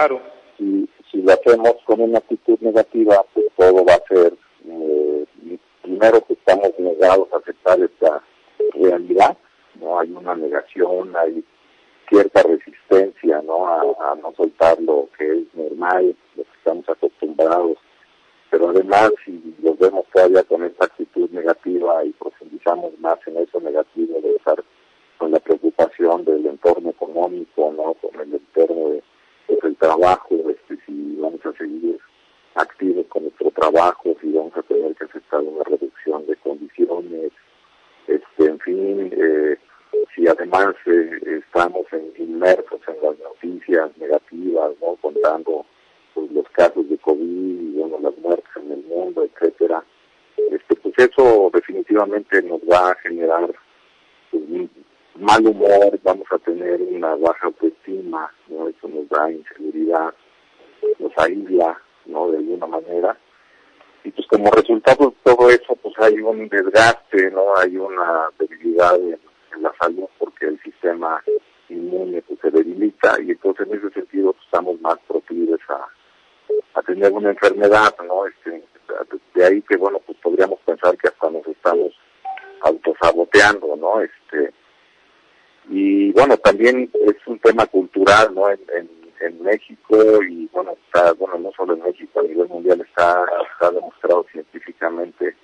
Claro. 0.02 0.20
Si, 0.58 1.22
lo 1.22 1.32
hacemos 1.32 1.76
con 1.86 2.02
una 2.02 2.18
actitud 2.18 2.58
negativa, 2.62 3.24
pues 3.36 3.46
todo 3.56 3.86
va 3.86 3.94
a 3.94 4.08
ser, 4.08 4.34
eh, 4.66 5.26
primero 5.84 6.26
que 6.26 6.34
estamos 6.34 6.72
negados 6.80 7.28
a 7.32 7.38
aceptar 7.38 7.80
esta 7.80 8.24
realidad, 8.74 9.38
no 9.80 10.00
hay 10.00 10.10
una 10.10 10.34
negación, 10.36 11.16
hay 11.16 11.46
negativas, 44.32 44.72
contando 45.02 45.66
pues, 46.14 46.32
los 46.32 46.48
casos 46.50 46.88
de 46.90 46.98
COVID 46.98 47.22
y 47.22 47.74
las 48.02 48.18
muertes 48.18 48.50
en 48.56 48.72
el 48.72 48.84
mundo, 48.86 49.24
etcétera, 49.24 49.84
este, 50.50 50.76
pues 50.76 50.94
eso 50.98 51.50
definitivamente 51.54 52.42
nos 52.44 52.62
va 52.62 52.92
a 52.92 52.96
generar 52.96 53.54
pues, 54.32 54.44
mal 55.16 55.46
humor, 55.46 56.00
vamos 56.04 56.28
a 56.32 56.40
tener 56.40 56.82
una 56.82 57.16
baja 57.16 57.48
autoestima, 57.48 58.32
¿no? 58.48 58.68
eso 58.68 58.88
nos 58.88 59.08
da 59.10 59.32
inseguridad, 59.32 60.14
nos 61.00 61.12
aísla, 61.18 61.80
¿no? 62.06 62.32
de 62.32 62.38
alguna 62.38 62.68
manera. 62.68 63.18
Y 64.04 64.10
pues 64.10 64.26
como 64.28 64.50
resultado 64.50 65.12
de 65.12 65.16
todo 65.24 65.50
eso, 65.50 65.76
pues 65.76 65.94
hay 66.00 66.20
un 66.22 66.50
desgaste, 66.50 67.30
¿no? 67.30 67.56
Hay 67.56 67.78
una 67.78 68.30
debilidad 68.40 68.96
en 68.96 69.20
en 69.54 69.64
la 69.64 69.74
salud 69.80 70.08
porque 70.18 70.48
el 70.48 70.62
sistema 70.62 71.22
inmune 71.72 72.22
pues, 72.22 72.40
se 72.40 72.52
debilita 72.52 73.22
y 73.22 73.32
entonces 73.32 73.68
en 73.68 73.78
ese 73.78 73.90
sentido 73.92 74.34
pues, 74.34 74.46
estamos 74.46 74.80
más 74.82 74.98
proclives 75.08 75.60
a, 75.70 75.88
a 76.80 76.82
tener 76.84 77.12
una 77.12 77.30
enfermedad, 77.30 77.96
¿no? 78.06 78.26
Este, 78.28 78.64
de 79.34 79.46
ahí 79.46 79.62
que, 79.64 79.78
bueno, 79.78 80.00
pues 80.06 80.18
podríamos 80.20 80.60
pensar 80.66 80.98
que 80.98 81.08
hasta 81.08 81.30
nos 81.30 81.46
estamos 81.48 81.94
autosaboteando, 82.62 83.76
¿no? 83.76 84.02
Este, 84.02 84.54
y 85.70 86.12
bueno, 86.12 86.38
también 86.38 86.90
es 86.94 87.16
un 87.26 87.40
tema 87.40 87.66
cultural, 87.66 88.34
¿no? 88.34 88.50
En, 88.50 88.60
en, 88.74 88.92
México 89.44 90.24
y 90.24 90.48
bueno, 90.54 90.76
está, 90.86 91.14
bueno, 91.14 91.38
no 91.38 91.52
solo 91.52 91.74
en 91.74 91.84
México, 91.84 92.20
a 92.20 92.24
nivel 92.24 92.48
mundial 92.48 92.82
está, 92.82 93.26
está 93.54 93.72
demostrado 93.72 94.26
científicamente 94.32 95.36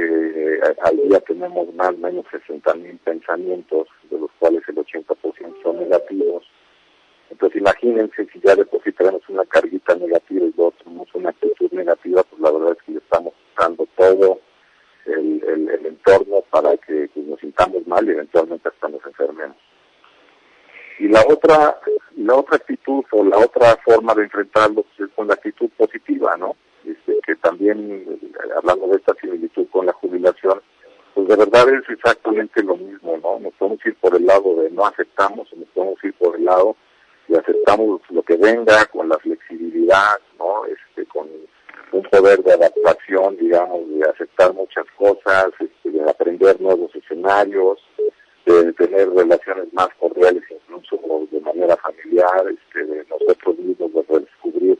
que 0.00 0.56
eh, 0.56 0.60
al 0.82 0.96
día 0.96 1.20
tenemos 1.20 1.74
más 1.74 1.90
o 1.90 1.98
menos 1.98 2.24
60 2.30 2.74
mil 2.74 2.96
pensamientos, 2.98 3.86
de 4.10 4.18
los 4.18 4.30
cuales 4.38 4.62
el 4.68 4.76
80% 4.76 5.62
son 5.62 5.78
negativos. 5.78 6.44
Entonces 7.28 7.60
imagínense 7.60 8.26
si 8.32 8.40
ya 8.40 8.56
de 8.56 8.64
una 9.28 9.44
carguita 9.44 9.94
negativa 9.94 10.46
y 10.46 10.54
luego 10.56 10.72
tenemos 10.82 11.14
una 11.14 11.30
actitud 11.30 11.70
negativa, 11.72 12.22
pues 12.22 12.40
la 12.40 12.50
verdad 12.50 12.76
es 12.78 12.82
que 12.84 12.98
estamos 12.98 13.34
usando 13.54 13.86
todo 13.96 14.40
el, 15.04 15.44
el, 15.44 15.86
entorno 15.86 16.42
para 16.50 16.76
que 16.78 17.08
pues, 17.12 17.26
nos 17.26 17.40
sintamos 17.40 17.86
mal 17.86 18.06
y 18.06 18.12
eventualmente 18.12 18.68
hasta 18.68 18.88
nos. 18.88 19.54
Y 20.98 21.08
la 21.08 21.22
otra, 21.28 21.78
la 22.16 22.34
otra 22.36 22.56
actitud 22.56 23.04
o 23.12 23.24
la 23.24 23.38
otra 23.38 23.76
forma 23.84 24.14
de 24.14 24.24
enfrentarlo 24.24 24.82
pues, 24.82 25.08
es 25.08 25.14
con 25.14 25.28
la 25.28 25.34
actitud 25.34 25.68
positiva, 25.76 26.36
¿no? 26.38 26.56
Este, 26.84 27.18
que 27.26 27.36
también, 27.36 28.06
hablando 28.56 28.88
de 28.88 28.96
esta 28.96 29.14
similitud 29.20 29.66
con 29.70 29.86
la 29.86 29.92
jubilación, 29.92 30.60
pues 31.14 31.28
de 31.28 31.36
verdad 31.36 31.68
es 31.68 31.88
exactamente 31.88 32.62
lo 32.62 32.76
mismo, 32.76 33.16
¿no? 33.18 33.38
Nos 33.40 33.54
podemos 33.54 33.84
ir 33.84 33.96
por 33.96 34.16
el 34.16 34.26
lado 34.26 34.54
de 34.56 34.70
no 34.70 34.86
aceptamos, 34.86 35.48
nos 35.56 35.68
podemos 35.68 36.02
ir 36.04 36.14
por 36.14 36.36
el 36.36 36.44
lado 36.44 36.76
de 37.28 37.38
aceptamos 37.38 38.00
lo 38.10 38.22
que 38.22 38.36
venga 38.36 38.84
con 38.86 39.08
la 39.08 39.18
flexibilidad, 39.18 40.18
¿no? 40.38 40.64
Este, 40.66 41.06
con 41.06 41.28
un 41.92 42.02
poder 42.02 42.42
de 42.42 42.52
adaptación, 42.52 43.36
digamos, 43.36 43.88
de 43.88 44.08
aceptar 44.08 44.54
muchas 44.54 44.84
cosas, 44.96 45.48
este, 45.58 45.90
de 45.90 46.08
aprender 46.08 46.60
nuevos 46.60 46.94
escenarios, 46.94 47.78
de 48.46 48.72
tener 48.72 49.10
relaciones 49.10 49.72
más 49.72 49.88
cordiales 49.98 50.42
incluso 50.50 50.98
de 51.30 51.40
manera 51.40 51.76
familiar, 51.76 52.44
este, 52.50 52.84
de 52.84 53.04
nosotros 53.06 53.58
mismos 53.58 53.92
de 53.92 54.02
redescubrir 54.08 54.78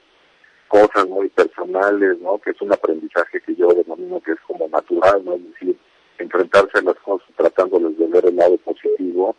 cosas 0.70 1.08
muy 1.08 1.28
personales, 1.30 2.18
¿no? 2.20 2.38
Que 2.38 2.50
es 2.50 2.62
un 2.62 2.72
aprendizaje 2.72 3.40
que 3.40 3.56
yo 3.56 3.68
denomino 3.68 4.20
que 4.20 4.32
es 4.32 4.40
como 4.46 4.68
natural, 4.68 5.20
¿no? 5.24 5.34
Es 5.34 5.44
decir, 5.52 5.76
enfrentarse 6.18 6.78
a 6.78 6.82
las 6.82 6.96
cosas 7.00 7.28
tratándoles 7.36 7.98
de 7.98 8.06
ver 8.06 8.24
el 8.26 8.36
lado 8.36 8.56
positivo, 8.58 9.34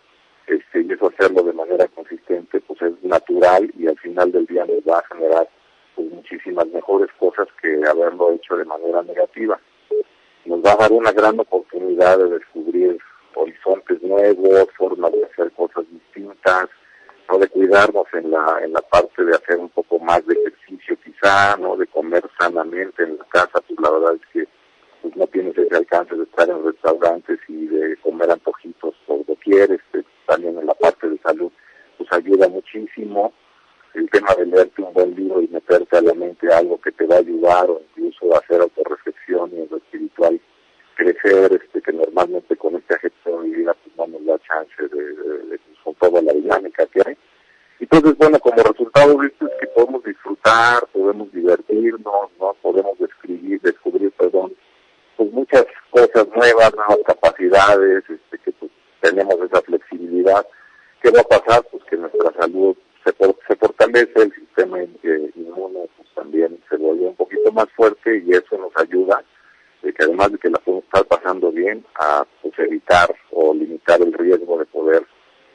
este, 0.48 0.82
y 0.82 0.92
eso 0.92 1.08
hacerlo 1.08 1.44
de 1.44 1.54
manera 1.54 1.88
consistente, 1.88 2.60
pues 2.60 2.82
es 2.82 3.02
natural 3.04 3.72
y 3.78 3.88
al 3.88 3.98
final 4.00 4.30
del 4.34 4.46
día 4.46 4.66
nos 4.66 4.80
va 4.80 5.00
a 5.00 5.08
generar 5.08 5.50
pues, 5.96 6.12
muchísimas 6.12 6.68
mejores 6.68 7.10
cosas 7.18 7.48
que 7.62 7.80
haberlo 7.88 8.34
hecho 8.34 8.58
de 8.58 8.66
manera 8.66 9.02
negativa. 9.02 9.58
Nos 10.44 10.60
va 10.60 10.74
a 10.74 10.78
dar 10.78 10.92
una 10.92 11.14
gran 11.14 11.40
oportunidad 11.40 12.18
de 12.18 12.30
descubrir 12.40 12.98
horizontes 13.36 14.04
nuevos, 14.04 14.68
formas 14.78 15.14
de 15.14 15.24
hacer 15.24 15.50
cosas 15.54 15.86
distintas, 15.90 16.68
de 17.38 17.48
cuidarnos 17.48 18.06
en 18.14 18.32
la 18.32 18.60
en 18.64 18.74
la 18.74 18.82
parte 18.82 19.24
de 19.24 19.36
hacer 19.36 19.58
un 19.58 19.70
poco 19.70 20.00
más 20.00 20.26
de 20.26 20.34
ejercicio 20.34 20.98
quizá, 21.04 21.56
no 21.58 21.76
de 21.78 21.88
comer 21.88 22.24
sanamente 22.40 23.04
en 23.04 23.18
la 23.18 23.26
casa, 23.26 23.62
pues 23.68 23.80
la 23.80 23.92
verdad 23.92 24.16
es 24.16 24.28
que 24.34 24.48
pues 25.02 25.16
no 25.16 25.26
tienes 25.28 25.58
ese 25.58 25.76
alcance 25.76 26.16
de 26.16 26.24
estar 26.24 26.50
en 26.50 26.64
restaurantes 26.64 27.40
y 27.48 27.66
de 27.68 27.98
comer 27.98 28.32
antojitos 28.32 28.94
por 29.08 29.26
doquier, 29.26 29.72
este, 29.72 30.06
también 30.28 30.58
en 30.58 30.68
la 30.68 30.76
parte 30.76 31.10
de 31.10 31.18
salud, 31.20 31.52
pues 31.98 32.12
ayuda 32.14 32.48
muchísimo. 32.48 33.34
El 33.94 34.10
tema 34.10 34.34
de 34.38 34.46
leerte 34.46 34.82
un 34.82 34.94
buen 34.94 35.14
libro 35.16 35.42
y 35.42 35.50
meterte 35.50 35.98
a 35.98 36.02
la 36.02 36.14
mente 36.14 36.48
algo 36.54 36.80
que 36.80 36.92
te 36.94 37.06
va 37.06 37.16
a 37.16 37.20
ayudar 37.20 37.70
o 37.70 37.82
incluso 37.98 38.38
hacer 38.38 38.62
autorreflexión 38.62 39.52
y 39.54 39.62
en 39.62 39.68
lo 39.70 39.78
espiritual 39.78 40.40
crecer, 40.96 41.60
este, 41.62 41.82
que 41.82 41.92
normalmente 41.92 42.56
con 42.56 42.76
este 42.76 42.96
ajetreo 42.96 43.42
de 43.42 43.50
vida 43.50 43.76
pues 43.84 43.98
no 43.98 44.08
nos 44.08 44.26
da 44.26 44.40
chance 44.48 44.96
de, 44.96 45.04
de, 45.04 45.60
con 45.84 45.96
toda 45.96 46.22
la 46.22 46.34
dinámica 46.34 46.86
que 46.88 47.02
hay. 47.06 47.18
Entonces, 47.80 48.16
bueno, 48.18 48.40
como 48.40 48.62
resultado 48.62 49.18
de 49.18 49.28
esto 49.28 49.48
es 49.48 49.54
que 49.60 49.68
podemos 49.68 50.04
disfrutar, 50.04 50.86
podemos 50.94 51.32
divertirnos, 51.32 52.30
¿no? 52.40 52.56
Podemos 52.62 52.98
describir, 53.00 53.60
descubrir, 53.62 54.12
perdón, 54.12 54.54
pues 55.18 55.32
muchas 55.32 55.66
cosas 55.90 56.28
nuevas, 56.36 56.74
nuevas 56.76 57.00
capacidades, 57.06 58.04
este, 58.08 58.38
que 58.38 58.52
pues 58.54 58.72
tenemos 59.02 59.36
esa 59.42 59.62
flexibilidad. 59.62 60.46
¿Qué 61.02 61.10
va 61.10 61.22
a 61.22 61.40
pasar? 61.40 61.64
Pues 61.72 61.84
que 61.86 61.98
nuestra 61.98 62.32
salud 62.40 62.76
se, 63.04 63.12
se 63.48 63.56
fortalece, 63.56 64.14
el 64.16 64.34
sistema 64.34 64.80
eh, 64.80 65.32
inmune 65.36 65.90
pues 65.98 66.10
también 66.14 66.60
se 66.70 66.78
vuelve 66.78 67.08
un 67.08 67.16
poquito 67.16 67.52
más 67.52 67.68
fuerte 67.76 68.24
y 68.26 68.32
eso 68.32 68.58
nos 68.60 68.72
ayuda 68.78 69.24
de 69.82 69.94
que 69.94 70.04
además 70.04 70.32
de 70.32 70.38
que 70.38 70.50
la 70.50 70.60
podemos 70.60 70.86
estar 70.86 71.06
pasando 71.06 71.52
bien, 71.52 71.84
a 71.96 72.26
pues, 72.42 72.54
evitar 72.60 73.14
o 73.32 73.54
limitar 73.54 74.02
el 74.02 74.14
riesgo 74.14 74.60
de 74.60 74.66
poder 74.66 75.04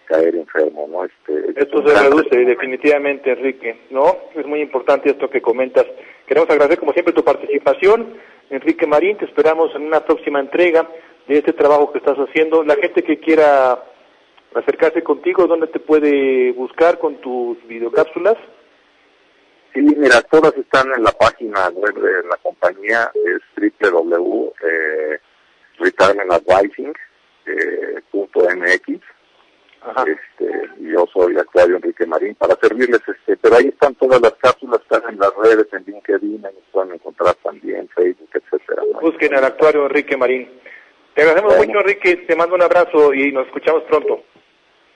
caer 0.07 0.37
enfermo, 0.37 0.87
¿no? 0.89 1.05
Este, 1.05 1.61
esto 1.61 1.87
se 1.87 2.03
reduce 2.03 2.37
definitivamente, 2.37 3.33
Enrique, 3.33 3.86
¿no? 3.97 4.15
Es 4.35 4.47
muy 4.47 4.61
importante 4.61 5.11
esto 5.11 5.31
que 5.31 5.41
comentas. 5.41 5.87
Queremos 6.27 6.51
agradecer 6.51 6.79
como 6.79 6.93
siempre 6.93 7.15
tu 7.15 7.25
participación, 7.25 8.21
Enrique 8.51 8.87
Marín, 8.87 9.17
te 9.17 9.25
esperamos 9.25 9.75
en 9.75 9.87
una 9.87 10.05
próxima 10.05 10.39
entrega 10.39 10.87
de 11.27 11.39
este 11.39 11.55
trabajo 11.55 11.91
que 11.91 11.99
estás 11.99 12.19
haciendo. 12.19 12.63
La 12.63 12.77
gente 12.77 13.03
que 13.03 13.19
quiera 13.19 13.83
acercarse 14.55 15.03
contigo, 15.03 15.47
¿dónde 15.47 15.69
te 15.69 15.81
puede 15.81 16.53
buscar 16.53 16.99
con 16.99 17.17
tus 17.23 17.57
videocápsulas? 17.67 18.37
Sí, 19.73 19.81
mira, 19.81 20.21
todas 20.23 20.55
están 20.57 20.89
en 20.95 21.03
la 21.03 21.13
página 21.13 21.69
web 21.71 21.95
de 21.95 22.29
la 22.29 22.37
compañía, 22.43 23.11
es. 23.15 23.43
Eh, 24.63 25.21
este, 30.07 30.71
yo 30.81 31.07
soy 31.13 31.37
actuario 31.37 31.77
Enrique 31.77 32.07
Marín 32.07 32.35
para 32.35 32.57
servirles, 32.57 33.01
este, 33.07 33.37
pero 33.37 33.57
ahí 33.57 33.69
están 33.69 33.95
todas 33.95 34.21
las 34.21 34.35
cápsulas, 34.35 34.81
están 34.81 35.03
en 35.13 35.19
las 35.19 35.33
redes, 35.37 35.67
en 35.73 35.85
LinkedIn, 35.85 36.45
ahí 36.47 36.55
pueden 36.73 36.95
encontrar 36.95 37.35
también, 37.37 37.89
Facebook, 37.95 38.31
etcétera. 38.33 38.83
Busquen 39.01 39.35
al 39.35 39.45
actuario 39.45 39.87
Enrique 39.87 40.17
Marín. 40.17 40.49
Te 41.15 41.23
agradecemos 41.23 41.57
mucho, 41.57 41.81
Enrique, 41.81 42.17
te 42.27 42.37
mando 42.37 42.55
un 42.55 42.63
abrazo 42.63 43.15
y 43.15 43.33
nos 43.33 43.47
escuchamos 43.47 43.85
pronto. 43.85 44.23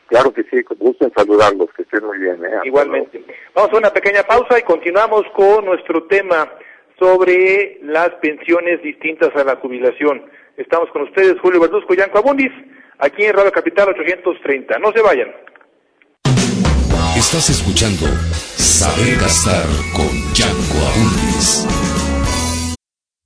Claro 0.09 0.33
que 0.33 0.43
sí, 0.45 0.63
gusto 0.79 1.05
en 1.05 1.13
saludarlos, 1.15 1.69
que 1.77 1.83
estén 1.83 2.05
muy 2.05 2.19
bien. 2.19 2.45
¿eh? 2.45 2.59
Igualmente. 2.65 3.25
Vamos 3.55 3.73
a 3.73 3.77
una 3.79 3.91
pequeña 3.91 4.25
pausa 4.25 4.59
y 4.59 4.63
continuamos 4.63 5.23
con 5.37 5.65
nuestro 5.65 6.03
tema 6.09 6.51
sobre 6.99 7.79
las 7.83 8.11
pensiones 8.21 8.83
distintas 8.83 9.35
a 9.37 9.45
la 9.45 9.57
jubilación. 9.57 10.25
Estamos 10.57 10.91
con 10.91 11.03
ustedes, 11.03 11.41
Julio 11.41 11.61
Verduzco 11.61 11.95
y 11.95 11.97
Yanco 11.97 12.19
Abundis, 12.19 12.53
aquí 13.01 13.25
en 13.25 13.35
Radio 13.35 13.53
Capital 13.53 13.89
830. 13.89 14.79
No 14.79 14.93
se 14.93 15.01
vayan. 15.01 15.29
Estás 17.17 17.51
escuchando 17.51 18.07
Saber 18.57 19.17
Gastar 19.19 19.67
con 19.95 20.09
Gianco 20.33 20.79
Abundis. 20.87 21.20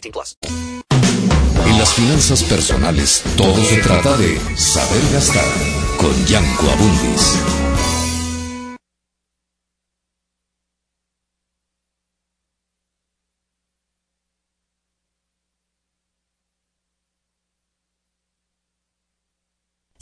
18 0.00 0.12
plus. 0.12 0.36
En 1.66 1.78
las 1.78 1.92
finanzas 1.94 2.42
personales, 2.44 3.22
todo 3.36 3.56
se 3.64 3.76
trata 3.78 4.16
de 4.16 4.38
saber 4.56 5.02
gastar 5.12 5.44
con 5.98 6.26
Gianco 6.26 6.70
Abundis. 6.70 7.67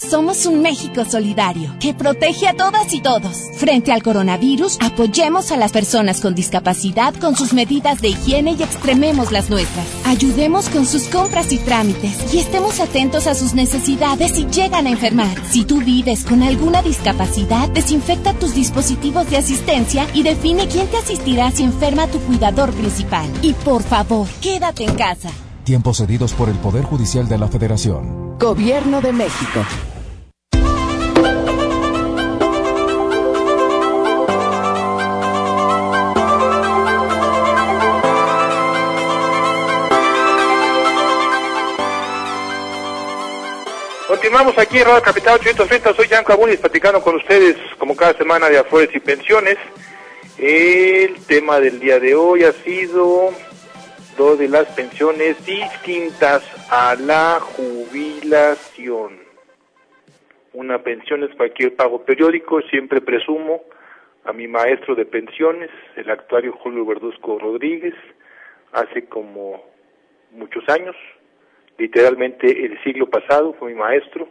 Somos 0.08 0.46
un 0.46 0.62
México 0.62 1.04
solidario 1.04 1.74
que 1.80 1.92
protege 1.92 2.46
a 2.46 2.54
todas 2.54 2.94
y 2.94 3.00
todos. 3.00 3.50
Frente 3.56 3.90
al 3.90 4.04
coronavirus, 4.04 4.78
apoyemos 4.80 5.50
a 5.50 5.56
las 5.56 5.72
personas 5.72 6.20
con 6.20 6.32
discapacidad 6.32 7.12
con 7.14 7.34
sus 7.34 7.52
medidas 7.52 8.00
de 8.00 8.10
higiene 8.10 8.52
y 8.52 8.62
extrememos 8.62 9.32
las 9.32 9.50
nuestras. 9.50 9.84
Ayudemos 10.04 10.68
con 10.68 10.86
sus 10.86 11.08
compras 11.08 11.52
y 11.52 11.58
trámites 11.58 12.32
y 12.32 12.38
estemos 12.38 12.78
atentos 12.78 13.26
a 13.26 13.34
sus 13.34 13.54
necesidades 13.54 14.30
si 14.30 14.46
llegan 14.46 14.86
a 14.86 14.90
enfermar. 14.90 15.36
Si 15.50 15.64
tú 15.64 15.80
vives 15.80 16.24
con 16.24 16.44
alguna 16.44 16.82
discapacidad, 16.82 17.68
desinfecta 17.70 18.32
tus 18.32 18.54
dispositivos 18.54 19.28
de 19.28 19.38
asistencia 19.38 20.06
y 20.14 20.22
define 20.22 20.68
quién 20.68 20.86
te 20.86 20.98
asistirá 20.98 21.50
si 21.50 21.64
enferma 21.64 22.06
tu 22.06 22.20
cuidador 22.20 22.72
principal. 22.74 23.26
Y 23.42 23.54
por 23.54 23.82
favor, 23.82 24.28
quédate 24.40 24.84
en 24.84 24.94
casa. 24.94 25.30
Tiempos 25.64 25.96
cedidos 25.96 26.32
por 26.32 26.48
el 26.48 26.56
Poder 26.58 26.84
Judicial 26.84 27.28
de 27.28 27.38
la 27.38 27.48
Federación. 27.48 28.38
Gobierno 28.38 29.00
de 29.00 29.12
México. 29.12 29.64
Continuamos 44.26 44.58
aquí 44.58 44.78
en 44.78 44.86
Radio 44.86 45.02
Capital 45.02 45.34
830, 45.36 45.94
soy 45.94 46.08
Yanko 46.08 46.32
Abunis 46.32 46.58
platicando 46.58 47.00
con 47.00 47.14
ustedes 47.14 47.56
como 47.78 47.94
cada 47.94 48.12
semana 48.14 48.48
de 48.48 48.58
Afores 48.58 48.92
y 48.92 48.98
Pensiones. 48.98 49.56
El 50.36 51.14
tema 51.26 51.60
del 51.60 51.78
día 51.78 52.00
de 52.00 52.16
hoy 52.16 52.42
ha 52.42 52.50
sido 52.50 53.30
lo 54.18 54.36
de 54.36 54.48
las 54.48 54.66
pensiones 54.74 55.36
distintas 55.46 56.42
a 56.72 56.96
la 56.96 57.38
jubilación. 57.38 59.20
Una 60.54 60.82
pensión 60.82 61.22
es 61.22 61.32
cualquier 61.36 61.76
pago 61.76 62.04
periódico, 62.04 62.60
siempre 62.62 63.00
presumo 63.00 63.62
a 64.24 64.32
mi 64.32 64.48
maestro 64.48 64.96
de 64.96 65.06
pensiones, 65.06 65.70
el 65.94 66.10
actuario 66.10 66.50
Julio 66.50 66.84
Verduzco 66.84 67.38
Rodríguez, 67.38 67.94
hace 68.72 69.04
como 69.04 69.62
muchos 70.32 70.68
años, 70.68 70.96
literalmente 71.78 72.64
el 72.64 72.82
siglo 72.82 73.08
pasado 73.08 73.54
fue 73.54 73.72
mi 73.72 73.78
maestro 73.78 74.28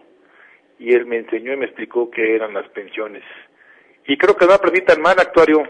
y 0.79 0.93
él 0.93 1.05
me 1.05 1.17
enseñó 1.17 1.53
y 1.53 1.58
me 1.58 1.65
explicó 1.65 2.10
qué 2.10 2.36
eran 2.36 2.53
las 2.53 2.67
pensiones. 2.69 3.23
Y 4.08 4.17
creo 4.17 4.36
que 4.36 4.45
no 4.45 4.53
aprendí 4.53 4.81
tan 4.81 5.01
mal, 5.01 5.19
actuario. 5.19 5.63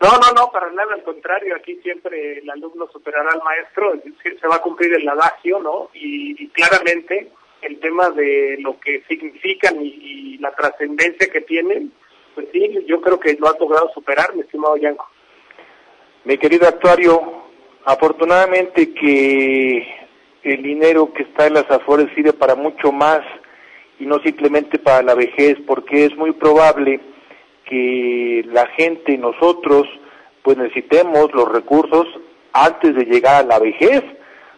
No, 0.00 0.10
no, 0.10 0.32
no, 0.34 0.50
para 0.52 0.70
nada, 0.70 0.94
al 0.94 1.02
contrario, 1.02 1.56
aquí 1.56 1.76
siempre 1.82 2.38
el 2.38 2.50
alumno 2.50 2.88
superará 2.92 3.30
al 3.32 3.42
maestro, 3.42 3.94
se 4.22 4.46
va 4.46 4.56
a 4.56 4.62
cumplir 4.62 4.94
el 4.94 5.08
adagio, 5.08 5.58
¿no? 5.58 5.90
Y, 5.94 6.42
y 6.42 6.48
claramente 6.48 7.32
el 7.62 7.80
tema 7.80 8.10
de 8.10 8.58
lo 8.60 8.78
que 8.78 9.02
significan 9.08 9.82
y, 9.82 9.88
y 9.88 10.38
la 10.38 10.52
trascendencia 10.52 11.28
que 11.32 11.40
tienen, 11.40 11.92
pues 12.34 12.46
sí, 12.52 12.84
yo 12.86 13.00
creo 13.00 13.18
que 13.18 13.36
lo 13.40 13.48
ha 13.48 13.58
logrado 13.58 13.90
superar, 13.92 14.34
mi 14.34 14.42
estimado 14.42 14.76
Yanko. 14.76 15.08
Mi 16.24 16.38
querido 16.38 16.68
actuario, 16.68 17.20
afortunadamente 17.84 18.94
que 18.94 20.07
el 20.42 20.62
dinero 20.62 21.12
que 21.12 21.24
está 21.24 21.46
en 21.46 21.54
las 21.54 21.70
afores 21.70 22.08
sirve 22.14 22.32
para 22.32 22.54
mucho 22.54 22.92
más 22.92 23.20
y 23.98 24.06
no 24.06 24.18
simplemente 24.20 24.78
para 24.78 25.02
la 25.02 25.14
vejez, 25.14 25.58
porque 25.66 26.04
es 26.04 26.16
muy 26.16 26.32
probable 26.32 27.00
que 27.64 28.44
la 28.46 28.66
gente, 28.68 29.18
nosotros, 29.18 29.86
pues 30.42 30.56
necesitemos 30.56 31.32
los 31.34 31.50
recursos 31.50 32.06
antes 32.52 32.94
de 32.94 33.04
llegar 33.04 33.44
a 33.44 33.46
la 33.46 33.58
vejez, 33.58 34.02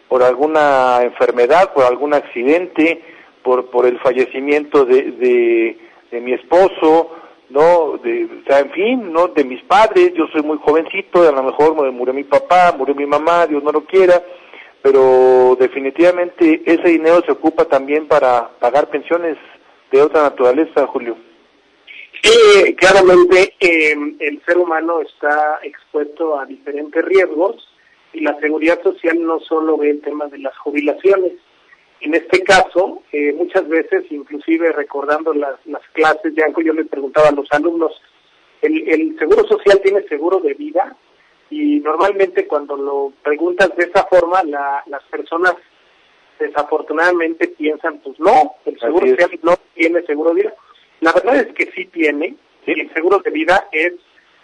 por 0.09 0.23
alguna 0.23 1.01
enfermedad, 1.03 1.73
por 1.73 1.85
algún 1.85 2.15
accidente, 2.15 3.03
por, 3.43 3.71
por 3.71 3.87
el 3.87 3.99
fallecimiento 4.01 4.85
de, 4.85 5.13
de, 5.13 5.79
de 6.11 6.21
mi 6.21 6.33
esposo, 6.33 7.17
no, 7.49 7.99
de, 8.03 8.25
o 8.25 8.47
sea, 8.47 8.61
en 8.61 8.71
fin, 8.71 9.13
no, 9.13 9.29
de 9.29 9.45
mis 9.45 9.63
padres, 9.63 10.13
yo 10.15 10.27
soy 10.29 10.43
muy 10.43 10.59
jovencito, 10.59 11.29
a 11.29 11.33
lo 11.33 11.43
mejor 11.43 11.75
murió 11.93 12.15
mi 12.15 12.25
papá, 12.25 12.75
murió 12.77 12.95
mi 12.95 13.07
mamá, 13.07 13.47
Dios 13.47 13.63
no 13.63 13.73
lo 13.73 13.85
quiera, 13.85 14.23
pero 14.83 15.57
definitivamente 15.59 16.63
ese 16.65 16.89
dinero 16.89 17.23
se 17.25 17.33
ocupa 17.33 17.65
también 17.67 18.07
para 18.07 18.49
pagar 18.59 18.89
pensiones 18.89 19.37
de 19.91 20.03
otra 20.03 20.23
naturaleza, 20.23 20.87
Julio. 20.87 21.17
Sí, 22.23 22.75
claramente 22.75 23.55
eh, 23.61 23.95
el 24.19 24.43
ser 24.45 24.59
humano 24.59 25.01
está 25.01 25.59
expuesto 25.63 26.39
a 26.39 26.47
diferentes 26.47 27.05
riesgos 27.05 27.69
y 28.13 28.21
la 28.21 28.39
seguridad 28.41 28.83
social 28.83 29.23
no 29.23 29.41
solo 29.41 29.77
ve 29.79 29.91
el 29.91 30.01
tema 30.01 30.27
de 30.27 30.39
las 30.39 30.57
jubilaciones. 30.59 31.33
En 32.01 32.15
este 32.15 32.43
caso, 32.43 33.03
eh, 33.13 33.33
muchas 33.33 33.69
veces, 33.69 34.05
inclusive 34.11 34.73
recordando 34.73 35.35
las, 35.35 35.55
las 35.67 35.83
clases, 35.93 36.35
ya 36.35 36.47
yo 36.65 36.73
les 36.73 36.89
preguntaba 36.89 37.29
a 37.29 37.33
los 37.33 37.47
alumnos, 37.53 37.93
el, 38.63 38.89
el 38.89 39.19
seguro 39.19 39.47
social 39.47 39.81
tiene 39.83 40.03
seguro 40.09 40.41
de 40.41 40.55
vida 40.55 40.97
y 41.51 41.81
normalmente 41.81 42.47
cuando 42.47 42.77
lo 42.77 43.13
preguntas 43.23 43.75
de 43.77 43.85
esa 43.85 44.05
forma, 44.05 44.43
la, 44.45 44.83
las 44.87 45.03
personas 45.05 45.55
desafortunadamente 46.39 47.49
piensan, 47.49 47.99
pues 47.99 48.19
no, 48.19 48.55
el 48.65 48.79
seguro 48.79 49.07
social 49.07 49.39
no 49.43 49.57
tiene 49.75 50.03
seguro 50.03 50.31
de 50.31 50.43
vida. 50.43 50.55
La 51.01 51.13
verdad 51.13 51.37
es 51.37 51.55
que 51.55 51.71
sí 51.73 51.87
tiene, 51.87 52.37
¿sí? 52.65 52.73
el 52.73 52.93
seguro 52.93 53.19
de 53.19 53.31
vida 53.31 53.69
es 53.73 53.95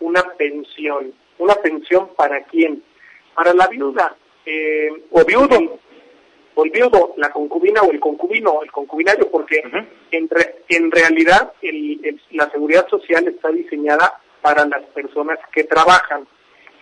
una 0.01 0.23
pensión. 0.37 1.13
¿Una 1.39 1.55
pensión 1.55 2.11
para 2.17 2.43
quién? 2.45 2.83
Para 3.35 3.53
la 3.55 3.67
viuda. 3.67 4.17
Eh, 4.45 4.89
o 5.11 5.25
viudo. 5.25 5.79
o 6.55 6.65
el 6.65 6.71
viudo, 6.71 7.15
la 7.17 7.31
concubina 7.31 7.83
o 7.83 7.91
el 7.91 8.01
concubino, 8.01 8.63
el 8.63 8.73
concubinario, 8.73 9.31
porque 9.31 9.63
en, 10.11 10.29
en 10.69 10.91
realidad 10.91 11.53
el, 11.61 12.21
la 12.31 12.49
seguridad 12.51 12.89
social 12.89 13.27
está 13.29 13.51
diseñada 13.51 14.21
para 14.41 14.65
las 14.65 14.83
personas 14.95 15.39
que 15.53 15.65
trabajan. 15.65 16.27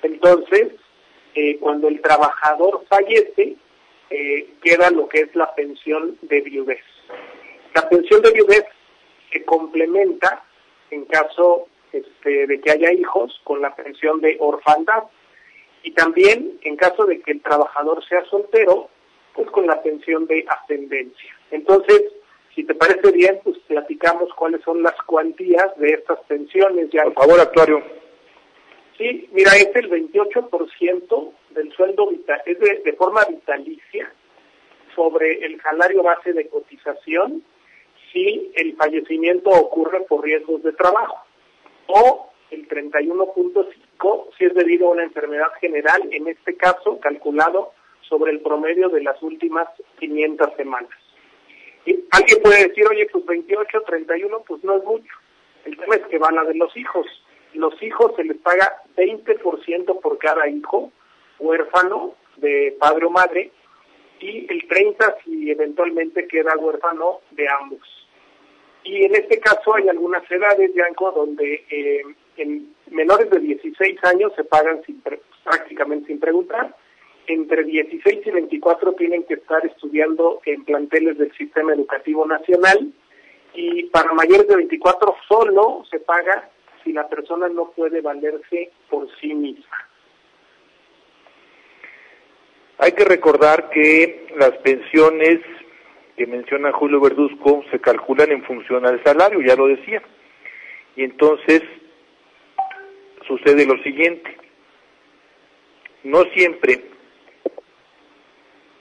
Entonces, 0.05 0.73
eh, 1.35 1.57
cuando 1.59 1.89
el 1.89 2.01
trabajador 2.01 2.85
fallece, 2.89 3.57
eh, 4.11 4.49
queda 4.63 4.91
lo 4.91 5.09
que 5.09 5.21
es 5.21 5.35
la 5.35 5.55
pensión 5.55 6.19
de 6.23 6.43
viudez. 6.43 6.85
La 7.75 7.89
pensión 7.89 8.23
de 8.23 8.31
viudez 8.31 8.65
se 9.33 9.45
complementa 9.45 10.45
en 10.91 11.07
caso 11.07 11.67
este, 11.91 12.47
de 12.47 12.61
que 12.61 12.71
haya 12.71 12.93
hijos 12.93 13.41
con 13.45 13.63
la 13.63 13.75
pensión 13.75 14.21
de 14.21 14.37
orfandad 14.41 15.05
y 15.83 15.93
también 15.93 16.59
en 16.63 16.77
caso 16.77 17.07
de 17.07 17.21
que 17.21 17.33
el 17.33 17.43
trabajador 17.43 18.05
sea 18.07 18.25
soltero, 18.27 18.91
pues 19.35 19.51
con 19.51 19.67
la 19.67 19.83
pensión 19.83 20.27
de 20.27 20.45
ascendencia. 20.49 21.35
Entonces, 21.51 22.03
si 22.55 22.63
te 22.65 22.75
parece 22.75 23.11
bien, 23.11 23.41
pues 23.43 23.59
platicamos 23.67 24.33
cuáles 24.35 24.63
son 24.63 24.83
las 24.83 24.95
cuantías 25.07 25.77
de 25.79 25.91
estas 25.95 26.21
pensiones. 26.29 26.91
Ya. 26.93 27.05
Por 27.05 27.15
favor, 27.15 27.41
actuario. 27.41 28.04
Sí, 28.97 29.29
mira, 29.33 29.53
es 29.57 29.75
el 29.75 29.91
28% 29.91 31.33
del 31.51 31.73
sueldo 31.73 32.09
vital, 32.09 32.41
es 32.47 32.59
de, 32.61 32.83
de 32.85 32.93
forma 32.93 33.25
vitalicia 33.25 34.13
sobre 34.95 35.45
el 35.45 35.61
salario 35.61 36.03
base 36.03 36.33
de 36.33 36.49
cotización 36.49 37.43
si 38.13 38.53
el 38.55 38.77
fallecimiento 38.77 39.51
ocurre 39.51 40.03
por 40.03 40.25
riesgos 40.25 40.63
de 40.63 40.73
trabajo 40.73 41.19
o 41.89 42.31
el 42.51 42.69
31.5 42.69 44.29
si 44.39 44.45
es 44.45 44.55
debido 44.55 44.89
a 44.89 44.93
una 44.93 45.03
enfermedad 45.03 45.51
general, 45.61 46.09
en 46.13 46.29
este 46.29 46.57
caso 46.57 47.01
calculado 47.01 47.73
sobre 48.09 48.33
el 48.33 48.41
promedio 48.41 48.89
de 48.89 49.03
las 49.03 49.21
últimas 49.23 49.69
500 49.99 50.55
semanas. 50.57 50.91
Y 51.87 52.05
alguien 52.13 52.43
puede 52.43 52.69
decir, 52.69 52.87
oye, 52.87 53.07
pues 53.11 53.27
28, 53.27 53.83
31, 53.87 54.45
pues 54.47 54.65
no 54.65 54.77
es 54.77 54.85
mucho. 54.85 55.13
El 55.65 55.77
tema 55.77 55.97
es 55.97 56.07
que 56.07 56.19
van 56.19 56.39
a 56.39 56.45
de 56.45 56.55
los 56.55 56.75
hijos. 56.77 57.07
Los 57.55 57.81
hijos 57.83 58.13
se 58.17 58.25
les 58.25 58.37
paga 58.39 58.83
20% 58.97 60.01
por 60.01 60.19
cada 60.19 60.49
hijo 60.49 60.93
huérfano 61.39 62.15
de 62.37 62.77
padre 62.79 63.07
o 63.07 63.11
madre 63.11 63.51
y 64.21 64.47
el 64.51 64.67
30 64.67 65.17
si 65.25 65.51
eventualmente 65.51 66.27
queda 66.27 66.57
huérfano 66.57 67.21
de 67.33 67.49
ambos. 67.49 67.81
Y 68.85 69.05
en 69.05 69.15
este 69.15 69.39
caso 69.39 69.75
hay 69.75 69.89
algunas 69.89 70.31
edades, 70.31 70.71
Yanko, 70.75 71.13
donde 71.13 71.65
eh, 71.71 72.03
en 72.37 72.75
menores 72.91 73.31
de 73.31 73.41
16 73.41 74.05
años 74.05 74.33
se 74.37 74.45
pagan 74.45 74.83
sin, 74.85 75.03
prácticamente 75.43 76.09
sin 76.09 76.21
preguntar. 76.21 76.75
Entre 77.27 77.65
16 77.65 78.27
y 78.27 78.31
24 78.31 78.93
tienen 78.95 79.23
que 79.23 79.35
estar 79.35 79.65
estudiando 79.65 80.43
en 80.45 80.65
planteles 80.65 81.17
del 81.17 81.33
Sistema 81.37 81.73
Educativo 81.73 82.27
Nacional 82.27 82.93
y 83.55 83.85
para 83.85 84.13
mayores 84.13 84.47
de 84.49 84.57
24 84.57 85.17
solo 85.29 85.85
se 85.91 86.01
paga 86.01 86.51
si 86.85 86.93
la 86.93 87.09
persona 87.09 87.49
no 87.49 87.71
puede 87.71 88.01
valerse 88.01 88.71
por 88.89 89.09
sí 89.21 89.35
misma. 89.35 89.89
Hay 92.79 92.93
que 92.93 93.05
recordar 93.05 93.71
que 93.71 94.27
las 94.37 94.53
pensiones 94.59 95.41
que 96.17 96.27
menciona 96.27 96.73
Julio 96.73 97.01
Verduzco 97.01 97.65
se 97.71 97.81
calculan 97.81 98.31
en 98.31 98.45
función 98.45 98.87
al 98.87 99.03
salario, 99.03 99.41
ya 99.41 99.57
lo 99.57 99.67
decía. 99.67 100.03
Y 100.97 101.05
entonces 101.05 101.63
sucede 103.27 103.67
lo 103.67 103.83
siguiente. 103.83 104.37
No 106.05 106.25
siempre 106.35 106.85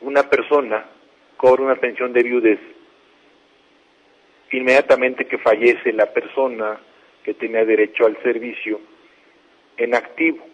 una 0.01 0.23
persona 0.29 0.85
cobra 1.37 1.63
una 1.63 1.75
pensión 1.75 2.13
de 2.13 2.23
viudez 2.23 2.59
inmediatamente 4.51 5.25
que 5.25 5.37
fallece 5.37 5.93
la 5.93 6.05
persona 6.13 6.79
que 7.23 7.33
tenía 7.33 7.65
derecho 7.65 8.05
al 8.05 8.21
servicio 8.21 8.79
en 9.77 9.95
activo, 9.95 10.45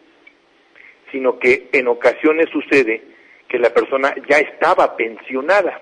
sino 1.12 1.40
que 1.40 1.70
en 1.74 1.88
ocasiones 1.88 2.48
sucede 2.52 3.02
que 3.48 3.60
la 3.60 3.74
persona 3.74 4.14
ya 4.30 4.38
estaba 4.38 4.96
pensionada. 4.96 5.82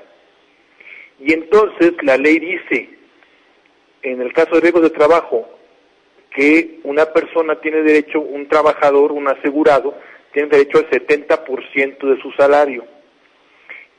Y 1.19 1.33
entonces 1.33 1.93
la 2.01 2.17
ley 2.17 2.39
dice, 2.39 2.89
en 4.01 4.21
el 4.21 4.31
caso 4.33 4.55
de 4.55 4.61
riesgos 4.61 4.83
de 4.83 4.89
trabajo, 4.91 5.49
que 6.31 6.79
una 6.83 7.07
persona 7.07 7.59
tiene 7.59 7.81
derecho, 7.81 8.21
un 8.21 8.47
trabajador, 8.47 9.11
un 9.11 9.27
asegurado, 9.27 9.97
tiene 10.31 10.49
derecho 10.49 10.77
al 10.77 10.89
70% 10.89 12.15
de 12.15 12.21
su 12.21 12.31
salario. 12.33 12.85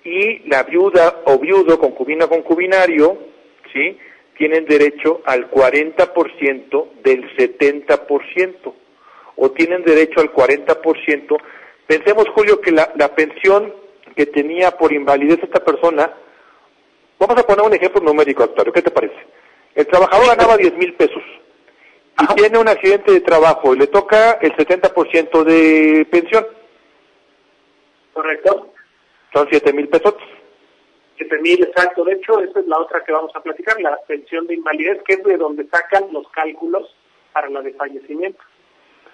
Y 0.05 0.49
la 0.49 0.63
viuda 0.63 1.23
o 1.25 1.39
viudo, 1.39 1.79
concubina, 1.79 2.29
concubinario, 2.29 3.19
¿sí? 3.73 3.99
Tienen 4.39 4.65
derecho 4.65 5.21
al 5.27 5.51
40% 5.51 6.89
del 7.03 7.37
70%. 7.37 8.75
O 9.37 9.51
tienen 9.51 9.85
derecho 9.85 10.21
al 10.21 10.33
40%. 10.33 11.37
Pensemos, 11.87 12.29
Julio, 12.35 12.61
que 12.61 12.73
la, 12.73 12.93
la 12.97 13.15
pensión 13.15 13.73
que 14.17 14.27
tenía 14.27 14.73
por 14.73 14.93
invalidez 14.93 15.39
esta 15.43 15.65
persona, 15.65 16.13
vamos 17.19 17.37
a 17.39 17.47
poner 17.47 17.65
un 17.65 17.75
ejemplo 17.75 18.01
numérico, 18.01 18.45
Octavio, 18.45 18.73
¿qué 18.73 18.83
te 18.83 18.91
parece? 18.91 19.15
El 19.75 19.87
trabajador 19.87 20.27
ganaba 20.27 20.57
10 20.57 20.75
mil 20.75 20.95
pesos 20.95 21.23
y 22.21 22.35
tiene 22.35 22.59
un 22.59 22.69
accidente 22.69 23.13
de 23.13 23.21
trabajo 23.21 23.75
y 23.75 23.79
le 23.79 23.87
toca 23.87 24.33
el 24.41 24.53
70% 24.57 25.45
de 25.45 26.07
pensión. 26.11 26.47
Correcto. 28.13 28.73
Son 29.33 29.47
7 29.49 29.73
mil 29.73 29.89
pesos. 29.89 30.15
7 31.19 31.39
mil, 31.39 31.63
exacto. 31.63 32.05
De 32.05 32.15
hecho, 32.15 32.41
esa 32.41 32.61
es 32.61 32.67
la 32.67 32.79
otra 32.79 33.05
que 33.05 33.13
vamos 33.13 33.33
a 33.35 33.43
platicar, 33.43 33.81
la 33.81 33.99
pensión 34.07 34.47
de 34.47 34.55
invalidez, 34.55 35.03
que 35.05 35.15
es 35.15 35.25
de 35.25 35.37
donde 35.37 35.67
sacan 35.69 36.13
los 36.13 36.29
cálculos 36.31 36.95
para 37.33 37.51
la 37.51 37.61
de 37.61 37.75
fallecimiento. 37.75 38.41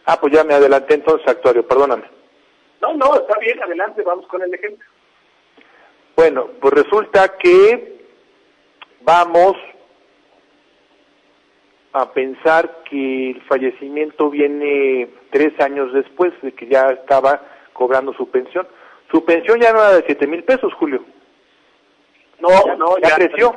Ah, 0.06 0.18
pues 0.20 0.32
ya 0.34 0.44
me 0.44 0.54
adelanté 0.54 0.94
entonces, 0.94 1.26
actuario, 1.26 1.66
perdóname. 1.66 2.04
No, 2.80 2.94
no, 2.94 3.14
está 3.14 3.38
bien, 3.40 3.62
adelante, 3.62 4.02
vamos 4.02 4.26
con 4.26 4.42
el 4.42 4.52
ejemplo. 4.52 4.86
Bueno, 6.14 6.48
pues 6.60 6.74
resulta 6.74 7.36
que 7.38 8.06
vamos 9.00 9.56
a 11.92 12.12
pensar 12.12 12.82
que 12.88 13.30
el 13.30 13.42
fallecimiento 13.42 14.28
viene 14.28 15.08
tres 15.30 15.58
años 15.60 15.92
después 15.92 16.32
de 16.42 16.52
que 16.52 16.66
ya 16.66 16.90
estaba 16.90 17.40
cobrando 17.72 18.12
su 18.14 18.28
pensión. 18.30 18.66
Su 19.10 19.24
pensión 19.24 19.60
ya 19.60 19.72
no 19.72 19.78
era 19.78 19.92
de 19.92 20.04
siete 20.06 20.26
mil 20.26 20.44
pesos, 20.44 20.72
Julio. 20.74 21.04
No, 22.48 22.66
Ya- 22.66 22.76
no, 22.76 22.98
ya 22.98 23.14
creció. 23.16 23.52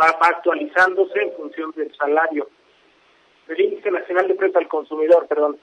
Va, 0.00 0.06
va 0.22 0.28
actualizándose 0.28 1.20
en 1.20 1.32
función 1.34 1.72
del 1.76 1.94
salario. 1.96 2.48
El 3.48 3.60
índice 3.60 3.90
nacional 3.90 4.28
de 4.28 4.34
precios 4.34 4.56
al 4.56 4.68
consumidor, 4.68 5.26
perdón. 5.26 5.58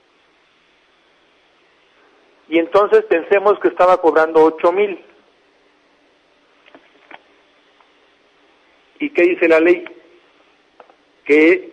Y 2.50 2.60
entonces 2.60 3.04
pensemos 3.06 3.60
que 3.60 3.70
estaba 3.70 3.98
cobrando 4.00 4.44
ocho 4.44 4.72
mil. 4.72 5.04
¿Y 9.00 9.10
qué 9.12 9.24
dice 9.24 9.48
la 9.48 9.60
ley? 9.60 9.86
Que 11.26 11.72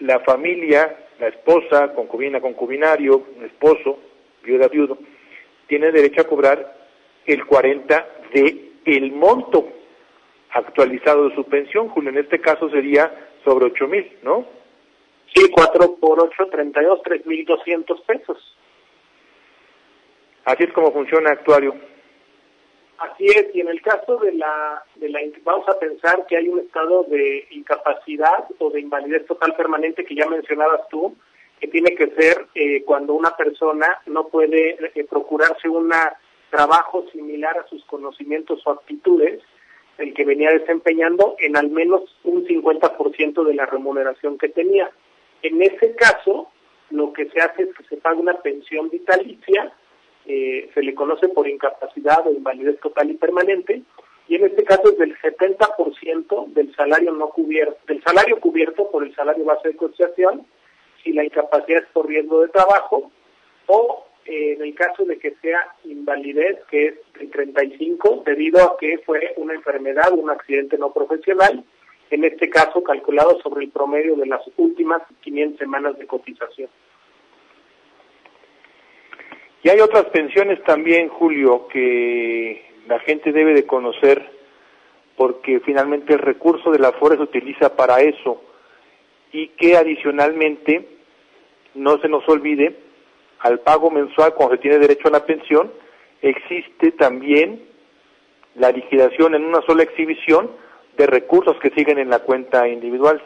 la 0.00 0.20
familia, 0.20 1.06
la 1.18 1.28
esposa, 1.28 1.92
concubina, 1.94 2.40
concubinario, 2.40 3.26
esposo, 3.44 3.98
viuda, 4.42 4.68
viudo, 4.68 4.98
tiene 5.66 5.90
derecho 5.90 6.20
a 6.22 6.24
cobrar 6.28 6.76
el 7.26 7.44
40 7.46 8.08
de 8.32 8.67
el 8.96 9.12
monto 9.12 9.68
actualizado 10.50 11.28
de 11.28 11.34
su 11.34 11.44
pensión, 11.44 11.88
Julio. 11.88 12.10
En 12.10 12.18
este 12.18 12.40
caso 12.40 12.70
sería 12.70 13.30
sobre 13.44 13.66
ocho 13.66 13.86
mil, 13.86 14.10
¿no? 14.22 14.46
Sí, 15.34 15.48
4 15.50 15.96
por 15.96 16.22
8, 16.22 16.46
32, 16.50 17.00
3.200 17.02 18.04
pesos. 18.06 18.56
Así 20.44 20.64
es 20.64 20.72
como 20.72 20.92
funciona 20.92 21.30
actuario. 21.30 21.74
Así 22.98 23.26
es, 23.26 23.54
y 23.54 23.60
en 23.60 23.68
el 23.68 23.80
caso 23.80 24.16
de 24.16 24.32
la, 24.32 24.82
de 24.96 25.08
la, 25.08 25.20
vamos 25.44 25.68
a 25.68 25.78
pensar 25.78 26.26
que 26.26 26.36
hay 26.36 26.48
un 26.48 26.58
estado 26.58 27.04
de 27.04 27.46
incapacidad 27.50 28.46
o 28.58 28.70
de 28.70 28.80
invalidez 28.80 29.24
total 29.26 29.54
permanente 29.54 30.04
que 30.04 30.16
ya 30.16 30.26
mencionabas 30.26 30.88
tú, 30.88 31.14
que 31.60 31.68
tiene 31.68 31.94
que 31.94 32.08
ser 32.18 32.46
eh, 32.54 32.82
cuando 32.84 33.14
una 33.14 33.36
persona 33.36 34.00
no 34.06 34.28
puede 34.28 34.78
eh, 34.94 35.04
procurarse 35.04 35.68
un 35.68 35.92
trabajo 36.50 37.04
similar 37.12 37.58
a 37.58 37.66
sus 37.68 37.84
conocimientos 37.84 38.60
o 38.66 38.70
aptitudes, 38.70 39.40
el 39.98 40.14
que 40.14 40.24
venía 40.24 40.50
desempeñando 40.50 41.36
en 41.38 41.56
al 41.56 41.70
menos 41.70 42.02
un 42.24 42.46
50% 42.46 43.44
de 43.44 43.54
la 43.54 43.66
remuneración 43.66 44.38
que 44.38 44.48
tenía. 44.48 44.90
En 45.42 45.60
ese 45.60 45.94
caso, 45.94 46.48
lo 46.90 47.12
que 47.12 47.28
se 47.30 47.40
hace 47.40 47.64
es 47.64 47.74
que 47.74 47.84
se 47.84 47.96
paga 47.96 48.18
una 48.18 48.40
pensión 48.40 48.90
vitalicia, 48.90 49.72
eh, 50.26 50.70
se 50.72 50.82
le 50.82 50.94
conoce 50.94 51.28
por 51.28 51.48
incapacidad 51.48 52.26
o 52.26 52.32
invalidez 52.32 52.78
total 52.80 53.10
y 53.10 53.14
permanente, 53.14 53.82
y 54.28 54.36
en 54.36 54.44
este 54.44 54.62
caso 54.62 54.90
es 54.90 54.98
del 54.98 55.16
70% 55.18 56.52
del 56.52 56.74
salario 56.74 57.12
no 57.12 57.28
cubierto, 57.30 57.78
del 57.86 58.02
salario 58.02 58.38
cubierto 58.40 58.90
por 58.90 59.02
el 59.02 59.14
salario 59.14 59.44
base 59.44 59.68
de 59.68 59.76
cotización, 59.76 60.46
si 61.02 61.12
la 61.12 61.24
incapacidad 61.24 61.82
es 61.82 61.88
por 61.92 62.06
riesgo 62.06 62.42
de 62.42 62.48
trabajo, 62.48 63.10
o 63.66 64.04
en 64.28 64.62
el 64.62 64.74
caso 64.74 65.06
de 65.06 65.18
que 65.18 65.34
sea 65.40 65.74
invalidez, 65.84 66.58
que 66.70 66.86
es 66.88 66.94
el 67.18 67.30
35, 67.30 68.24
debido 68.26 68.62
a 68.62 68.76
que 68.78 68.98
fue 68.98 69.32
una 69.36 69.54
enfermedad, 69.54 70.12
un 70.12 70.28
accidente 70.28 70.76
no 70.76 70.92
profesional, 70.92 71.64
en 72.10 72.24
este 72.24 72.50
caso 72.50 72.82
calculado 72.82 73.40
sobre 73.40 73.64
el 73.64 73.70
promedio 73.70 74.16
de 74.16 74.26
las 74.26 74.42
últimas 74.58 75.02
500 75.22 75.58
semanas 75.58 75.98
de 75.98 76.06
cotización. 76.06 76.68
Y 79.62 79.70
hay 79.70 79.80
otras 79.80 80.04
pensiones 80.06 80.62
también, 80.64 81.08
Julio, 81.08 81.66
que 81.68 82.64
la 82.86 82.98
gente 83.00 83.32
debe 83.32 83.54
de 83.54 83.66
conocer 83.66 84.30
porque 85.16 85.60
finalmente 85.60 86.12
el 86.12 86.20
recurso 86.20 86.70
de 86.70 86.78
la 86.78 86.92
FORE 86.92 87.16
se 87.16 87.22
utiliza 87.22 87.74
para 87.74 88.00
eso 88.00 88.42
y 89.32 89.48
que 89.48 89.76
adicionalmente 89.76 90.86
no 91.74 91.98
se 91.98 92.08
nos 92.08 92.28
olvide 92.28 92.87
al 93.40 93.60
pago 93.60 93.90
mensual 93.90 94.34
cuando 94.34 94.56
se 94.56 94.62
tiene 94.62 94.78
derecho 94.78 95.08
a 95.08 95.12
la 95.12 95.24
pensión 95.24 95.72
existe 96.22 96.92
también 96.92 97.62
la 98.54 98.70
liquidación 98.70 99.34
en 99.34 99.44
una 99.44 99.62
sola 99.62 99.84
exhibición 99.84 100.50
de 100.96 101.06
recursos 101.06 101.56
que 101.60 101.70
siguen 101.70 101.98
en 101.98 102.10
la 102.10 102.18
cuenta 102.20 102.66
individual. 102.68 103.22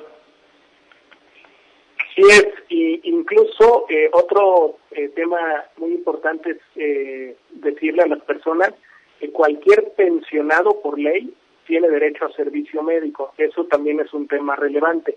Sí 2.14 2.22
es, 2.22 2.46
y 2.68 3.00
incluso 3.08 3.86
eh, 3.88 4.10
otro 4.12 4.76
eh, 4.90 5.08
tema 5.08 5.38
muy 5.78 5.92
importante 5.92 6.50
es 6.50 6.58
eh, 6.76 7.36
decirle 7.52 8.02
a 8.02 8.08
las 8.08 8.20
personas 8.20 8.74
que 9.18 9.30
cualquier 9.30 9.92
pensionado 9.96 10.82
por 10.82 10.98
ley 10.98 11.32
tiene 11.66 11.88
derecho 11.88 12.26
a 12.26 12.32
servicio 12.32 12.82
médico. 12.82 13.32
Eso 13.38 13.64
también 13.64 14.00
es 14.00 14.12
un 14.12 14.28
tema 14.28 14.56
relevante. 14.56 15.16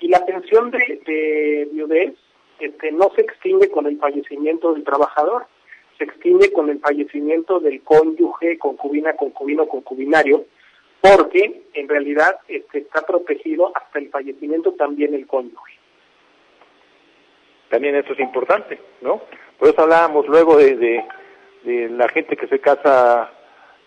Y 0.00 0.08
la 0.08 0.24
pensión 0.24 0.70
de, 0.70 1.02
de 1.04 1.68
viudez 1.70 2.14
este, 2.62 2.92
no 2.92 3.10
se 3.16 3.22
extingue 3.22 3.70
con 3.70 3.86
el 3.86 3.98
fallecimiento 3.98 4.72
del 4.72 4.84
trabajador, 4.84 5.46
se 5.98 6.04
extingue 6.04 6.52
con 6.52 6.70
el 6.70 6.78
fallecimiento 6.78 7.58
del 7.58 7.82
cónyuge, 7.82 8.56
concubina, 8.56 9.14
concubino, 9.14 9.66
concubinario, 9.66 10.44
porque 11.00 11.62
en 11.74 11.88
realidad 11.88 12.36
este, 12.46 12.78
está 12.78 13.04
protegido 13.04 13.72
hasta 13.74 13.98
el 13.98 14.10
fallecimiento 14.10 14.74
también 14.74 15.12
el 15.12 15.26
cónyuge. 15.26 15.72
También 17.68 17.96
eso 17.96 18.12
es 18.12 18.20
importante, 18.20 18.78
¿no? 19.00 19.22
Por 19.58 19.68
eso 19.68 19.82
hablábamos 19.82 20.28
luego 20.28 20.56
de, 20.56 21.04
de, 21.64 21.88
la 21.88 22.08
gente 22.10 22.36
que 22.36 22.46
se 22.46 22.60
casa 22.60 23.32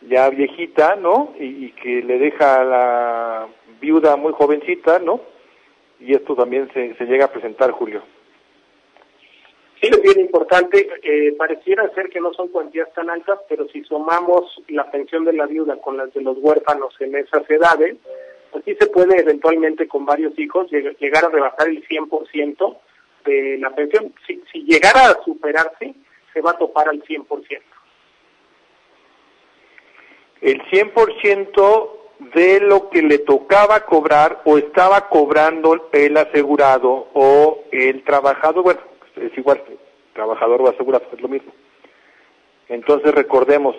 ya 0.01 0.29
viejita, 0.29 0.95
¿no? 0.95 1.33
Y, 1.39 1.65
y, 1.65 1.71
que 1.71 2.01
le 2.01 2.19
deja 2.19 2.61
a 2.61 2.63
la 2.65 3.47
viuda 3.79 4.17
muy 4.17 4.33
jovencita, 4.33 4.99
¿no? 4.99 5.21
Y 5.99 6.13
esto 6.13 6.35
también 6.35 6.69
se, 6.73 6.95
se 6.95 7.05
llega 7.05 7.25
a 7.25 7.31
presentar, 7.31 7.71
Julio. 7.71 8.03
Sí, 9.85 9.91
es 9.93 10.01
bien 10.01 10.19
importante. 10.19 10.89
Eh, 11.03 11.35
pareciera 11.37 11.87
ser 11.93 12.09
que 12.09 12.19
no 12.19 12.33
son 12.33 12.47
cuantías 12.47 12.91
tan 12.93 13.07
altas, 13.07 13.39
pero 13.47 13.67
si 13.67 13.83
sumamos 13.83 14.59
la 14.67 14.89
pensión 14.89 15.25
de 15.25 15.33
la 15.33 15.45
viuda 15.45 15.77
con 15.77 15.95
las 15.95 16.11
de 16.11 16.21
los 16.21 16.37
huérfanos 16.39 16.95
en 16.99 17.15
esas 17.15 17.47
edades, 17.47 17.95
pues 18.51 18.63
se 18.65 18.87
puede 18.87 19.19
eventualmente 19.19 19.87
con 19.87 20.03
varios 20.03 20.37
hijos 20.39 20.71
llegar 20.71 21.25
a 21.25 21.29
rebasar 21.29 21.67
el 21.67 21.87
100% 21.87 22.77
de 23.25 23.57
la 23.59 23.75
pensión. 23.75 24.11
Si, 24.25 24.41
si 24.51 24.63
llegara 24.63 25.09
a 25.09 25.23
superarse, 25.23 25.93
se 26.33 26.41
va 26.41 26.51
a 26.51 26.57
topar 26.57 26.89
al 26.89 27.03
100%. 27.03 27.61
El 30.41 30.61
100% 30.63 31.89
de 32.33 32.59
lo 32.61 32.89
que 32.89 33.03
le 33.03 33.19
tocaba 33.19 33.85
cobrar 33.85 34.41
o 34.45 34.57
estaba 34.57 35.09
cobrando 35.09 35.89
el 35.91 36.17
asegurado 36.17 37.07
o 37.13 37.63
el 37.71 38.03
trabajador, 38.03 38.63
bueno, 38.63 38.94
es 39.17 39.37
igual, 39.37 39.61
trabajador 40.13 40.61
o 40.61 40.69
asegurado, 40.69 41.05
es 41.11 41.21
lo 41.21 41.27
mismo. 41.27 41.51
Entonces 42.69 43.13
recordemos, 43.13 43.75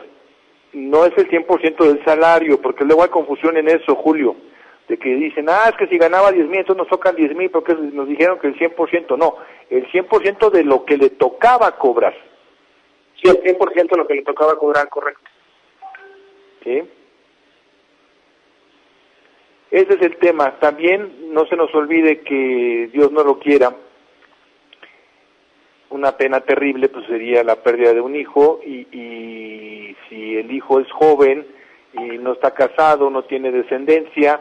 no 0.72 1.04
es 1.04 1.16
el 1.16 1.28
100% 1.28 1.84
del 1.84 2.04
salario, 2.04 2.60
porque 2.60 2.84
luego 2.84 3.02
hay 3.02 3.08
confusión 3.08 3.56
en 3.56 3.68
eso, 3.68 3.94
Julio, 3.96 4.36
de 4.88 4.98
que 4.98 5.14
dicen, 5.14 5.46
ah, 5.48 5.68
es 5.68 5.76
que 5.76 5.88
si 5.88 5.98
ganaba 5.98 6.30
10 6.30 6.46
mil, 6.46 6.60
entonces 6.60 6.78
nos 6.78 6.88
tocan 6.88 7.16
10 7.16 7.34
mil, 7.34 7.50
porque 7.50 7.74
nos 7.74 8.06
dijeron 8.06 8.38
que 8.38 8.48
el 8.48 8.58
100%, 8.58 9.16
no, 9.18 9.36
el 9.70 9.90
100% 9.90 10.50
de 10.50 10.64
lo 10.64 10.84
que 10.84 10.96
le 10.96 11.10
tocaba 11.10 11.76
cobrar. 11.76 12.14
Sí, 13.20 13.28
el 13.28 13.42
100% 13.42 13.90
de 13.90 13.96
lo 13.96 14.06
que 14.06 14.14
le 14.14 14.22
tocaba 14.22 14.56
cobrar, 14.56 14.88
correcto. 14.88 15.30
¿Sí? 16.62 16.82
Ese 19.70 19.94
es 19.94 20.02
el 20.02 20.16
tema. 20.18 20.58
También 20.58 21.32
no 21.32 21.46
se 21.46 21.56
nos 21.56 21.74
olvide 21.74 22.20
que 22.20 22.88
Dios 22.92 23.10
no 23.10 23.24
lo 23.24 23.38
quiera, 23.38 23.74
una 25.90 26.16
pena 26.16 26.40
terrible 26.40 26.88
pues 26.88 27.06
sería 27.06 27.44
la 27.44 27.56
pérdida 27.56 27.92
de 27.92 28.00
un 28.00 28.16
hijo 28.16 28.60
y, 28.64 28.86
y 28.92 29.96
si 30.08 30.36
el 30.36 30.50
hijo 30.50 30.80
es 30.80 30.90
joven 30.90 31.46
y 31.92 32.18
no 32.18 32.32
está 32.32 32.52
casado, 32.52 33.10
no 33.10 33.24
tiene 33.24 33.50
descendencia, 33.52 34.40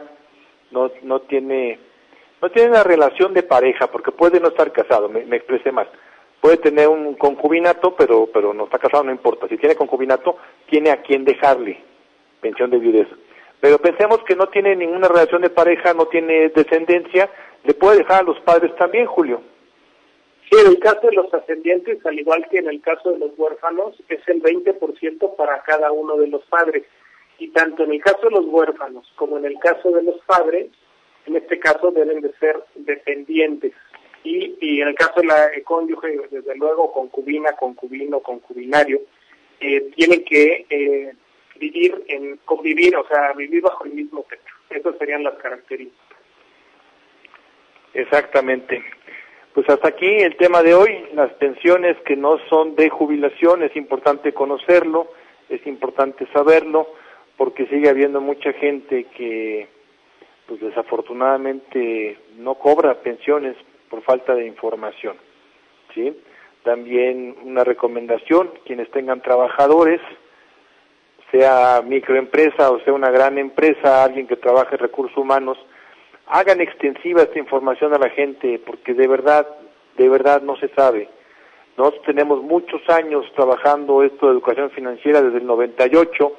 no 0.70 0.90
no 1.02 1.20
tiene 1.20 1.78
no 2.42 2.50
tiene 2.50 2.70
una 2.70 2.82
relación 2.82 3.32
de 3.32 3.42
pareja 3.42 3.86
porque 3.86 4.12
puede 4.12 4.40
no 4.40 4.48
estar 4.48 4.72
casado, 4.72 5.08
me, 5.08 5.24
me 5.24 5.36
expresé 5.36 5.72
mal. 5.72 5.88
Puede 6.40 6.58
tener 6.58 6.88
un 6.88 7.14
concubinato, 7.14 7.94
pero 7.96 8.28
pero 8.32 8.52
no 8.52 8.64
está 8.64 8.78
casado, 8.78 9.04
no 9.04 9.12
importa. 9.12 9.48
Si 9.48 9.56
tiene 9.56 9.74
concubinato, 9.74 10.36
tiene 10.68 10.90
a 10.90 11.02
quien 11.02 11.24
dejarle 11.24 11.82
pensión 12.40 12.70
de 12.70 12.78
viudez. 12.78 13.08
Pero 13.60 13.78
pensemos 13.78 14.22
que 14.24 14.36
no 14.36 14.48
tiene 14.48 14.76
ninguna 14.76 15.08
relación 15.08 15.42
de 15.42 15.50
pareja, 15.50 15.94
no 15.94 16.06
tiene 16.06 16.50
descendencia, 16.50 17.30
le 17.64 17.74
puede 17.74 17.98
dejar 17.98 18.20
a 18.20 18.24
los 18.24 18.38
padres 18.40 18.74
también, 18.76 19.06
Julio. 19.06 19.40
Sí, 20.50 20.58
en 20.60 20.68
el 20.68 20.78
caso 20.78 21.08
de 21.08 21.16
los 21.16 21.32
ascendientes, 21.34 22.04
al 22.06 22.18
igual 22.18 22.46
que 22.48 22.58
en 22.58 22.68
el 22.68 22.80
caso 22.80 23.12
de 23.12 23.18
los 23.18 23.30
huérfanos, 23.36 23.96
es 24.08 24.20
el 24.28 24.40
20% 24.42 25.36
para 25.36 25.62
cada 25.62 25.90
uno 25.90 26.16
de 26.16 26.28
los 26.28 26.44
padres. 26.46 26.84
Y 27.38 27.48
tanto 27.48 27.82
en 27.82 27.92
el 27.92 28.00
caso 28.00 28.20
de 28.22 28.30
los 28.30 28.46
huérfanos 28.46 29.12
como 29.16 29.38
en 29.38 29.44
el 29.44 29.58
caso 29.58 29.90
de 29.90 30.02
los 30.02 30.20
padres, 30.24 30.68
en 31.26 31.36
este 31.36 31.58
caso 31.58 31.90
deben 31.90 32.20
de 32.20 32.32
ser 32.38 32.62
dependientes. 32.76 33.72
Y, 34.22 34.56
y 34.60 34.80
en 34.80 34.88
el 34.88 34.94
caso 34.94 35.20
de 35.20 35.26
la 35.26 35.50
cónyuge, 35.64 36.16
desde 36.30 36.56
luego, 36.56 36.92
concubina, 36.92 37.52
concubino, 37.52 38.20
concubinario, 38.20 39.00
eh, 39.60 39.90
tienen 39.96 40.24
que 40.24 40.66
eh, 40.70 41.12
vivir, 41.58 42.04
en 42.08 42.36
convivir, 42.44 42.96
o 42.96 43.06
sea, 43.08 43.32
vivir 43.32 43.62
bajo 43.62 43.84
el 43.84 43.92
mismo 43.92 44.24
techo. 44.28 44.54
Esas 44.70 44.96
serían 44.98 45.24
las 45.24 45.34
características. 45.34 46.18
Exactamente. 47.94 48.84
Pues 49.56 49.70
hasta 49.70 49.88
aquí 49.88 50.04
el 50.04 50.36
tema 50.36 50.62
de 50.62 50.74
hoy, 50.74 51.06
las 51.14 51.32
pensiones 51.32 51.96
que 52.04 52.14
no 52.14 52.36
son 52.50 52.76
de 52.76 52.90
jubilación, 52.90 53.62
es 53.62 53.74
importante 53.74 54.34
conocerlo, 54.34 55.10
es 55.48 55.66
importante 55.66 56.26
saberlo, 56.30 56.86
porque 57.38 57.64
sigue 57.68 57.88
habiendo 57.88 58.20
mucha 58.20 58.52
gente 58.52 59.04
que 59.16 59.66
pues 60.46 60.60
desafortunadamente 60.60 62.18
no 62.36 62.56
cobra 62.56 63.00
pensiones 63.00 63.56
por 63.88 64.02
falta 64.02 64.34
de 64.34 64.46
información. 64.46 65.16
¿sí? 65.94 66.14
También 66.62 67.34
una 67.42 67.64
recomendación, 67.64 68.50
quienes 68.66 68.90
tengan 68.90 69.22
trabajadores, 69.22 70.02
sea 71.30 71.80
microempresa 71.82 72.70
o 72.70 72.80
sea 72.80 72.92
una 72.92 73.10
gran 73.10 73.38
empresa, 73.38 74.04
alguien 74.04 74.26
que 74.26 74.36
trabaje 74.36 74.76
recursos 74.76 75.16
humanos, 75.16 75.56
hagan 76.26 76.60
extensiva 76.60 77.22
esta 77.22 77.38
información 77.38 77.94
a 77.94 77.98
la 77.98 78.10
gente 78.10 78.60
porque 78.64 78.94
de 78.94 79.06
verdad, 79.06 79.46
de 79.96 80.08
verdad 80.08 80.42
no 80.42 80.56
se 80.56 80.66
sabe. 80.68 81.08
Nosotros 81.76 82.02
tenemos 82.04 82.42
muchos 82.42 82.80
años 82.88 83.24
trabajando 83.34 84.02
esto 84.02 84.26
de 84.26 84.32
educación 84.32 84.70
financiera 84.70 85.22
desde 85.22 85.38
el 85.38 85.46
98 85.46 86.32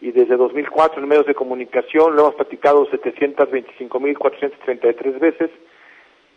y 0.00 0.12
desde 0.12 0.36
2004 0.36 1.02
en 1.02 1.08
medios 1.08 1.26
de 1.26 1.34
comunicación 1.34 2.14
lo 2.14 2.22
hemos 2.22 2.36
platicado 2.36 2.86
725.433 2.88 5.18
veces, 5.18 5.50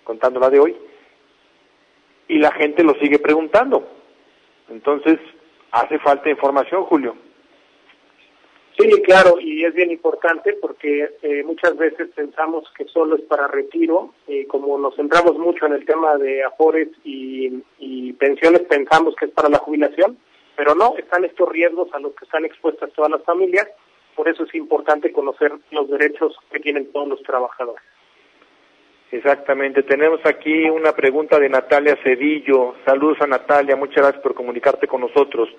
contando 0.04 0.40
la 0.40 0.50
de 0.50 0.60
hoy, 0.60 0.76
y 2.28 2.40
la 2.40 2.52
gente 2.52 2.84
lo 2.84 2.96
sigue 2.96 3.20
preguntando. 3.20 3.88
Entonces, 4.70 5.20
hace 5.72 6.00
falta 6.00 6.28
información, 6.30 6.84
Julio. 6.86 7.16
Sí, 8.82 9.02
claro, 9.04 9.40
y 9.40 9.64
es 9.64 9.74
bien 9.74 9.92
importante 9.92 10.54
porque 10.54 11.10
eh, 11.22 11.44
muchas 11.44 11.78
veces 11.78 12.10
pensamos 12.16 12.64
que 12.76 12.86
solo 12.86 13.16
es 13.16 13.22
para 13.22 13.48
retiro, 13.48 14.14
y 14.28 14.46
como 14.46 14.78
nos 14.78 14.96
centramos 14.96 15.38
mucho 15.38 15.66
en 15.66 15.74
el 15.74 15.86
tema 15.86 16.18
de 16.18 16.44
afores 16.44 16.88
y, 17.04 17.64
y 17.80 18.14
pensiones, 18.14 18.62
pensamos 18.62 19.16
que 19.16 19.26
es 19.26 19.32
para 19.32 19.50
la 19.50 19.60
jubilación, 19.60 20.18
pero 20.56 20.76
no, 20.76 20.96
están 20.98 21.26
estos 21.26 21.50
riesgos 21.50 21.90
a 21.94 22.00
los 22.00 22.14
que 22.16 22.26
están 22.26 22.46
expuestas 22.46 22.92
todas 22.94 23.12
las 23.12 23.24
familias, 23.24 23.68
por 24.16 24.28
eso 24.28 24.44
es 24.44 24.54
importante 24.56 25.12
conocer 25.12 25.52
los 25.72 25.90
derechos 25.90 26.36
que 26.52 26.60
tienen 26.60 26.92
todos 26.92 27.08
los 27.08 27.24
trabajadores. 27.24 27.84
Exactamente, 29.12 29.84
tenemos 29.84 30.22
aquí 30.26 30.70
una 30.70 30.94
pregunta 30.94 31.38
de 31.38 31.50
Natalia 31.50 31.98
Cedillo. 32.02 32.76
Saludos 32.86 33.18
a 33.20 33.28
Natalia, 33.28 33.76
muchas 33.76 33.98
gracias 33.98 34.24
por 34.24 34.34
comunicarte 34.34 34.88
con 34.88 35.02
nosotros 35.02 35.50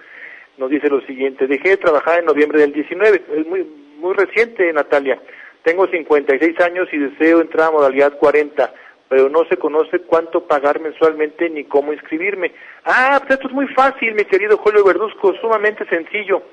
nos 0.62 0.70
dice 0.70 0.88
lo 0.88 1.00
siguiente, 1.00 1.48
dejé 1.48 1.70
de 1.70 1.76
trabajar 1.76 2.20
en 2.20 2.26
noviembre 2.26 2.60
del 2.60 2.72
19, 2.72 3.22
es 3.36 3.46
muy, 3.48 3.66
muy 3.98 4.14
reciente 4.14 4.72
Natalia, 4.72 5.20
tengo 5.64 5.88
56 5.88 6.60
años 6.60 6.88
y 6.92 6.98
deseo 6.98 7.40
entrar 7.40 7.68
a 7.68 7.72
modalidad 7.72 8.16
40, 8.16 8.72
pero 9.08 9.28
no 9.28 9.44
se 9.50 9.56
conoce 9.56 9.98
cuánto 10.02 10.46
pagar 10.46 10.78
mensualmente 10.80 11.50
ni 11.50 11.64
cómo 11.64 11.92
inscribirme. 11.92 12.52
Ah, 12.84 13.18
pues 13.18 13.32
esto 13.32 13.48
es 13.48 13.54
muy 13.54 13.66
fácil, 13.74 14.14
mi 14.14 14.24
querido 14.24 14.56
Julio 14.56 14.84
Verduzco, 14.84 15.34
sumamente 15.40 15.84
sencillo, 15.86 16.44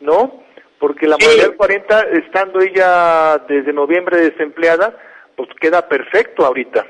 ¿no? 0.00 0.42
Porque 0.78 1.06
la 1.06 1.18
modalidad 1.18 1.54
40, 1.54 2.00
estando 2.24 2.60
ella 2.60 3.36
desde 3.48 3.74
noviembre 3.74 4.16
desempleada, 4.16 4.96
pues 5.36 5.50
queda 5.60 5.86
perfecto 5.86 6.46
ahorita. 6.46 6.86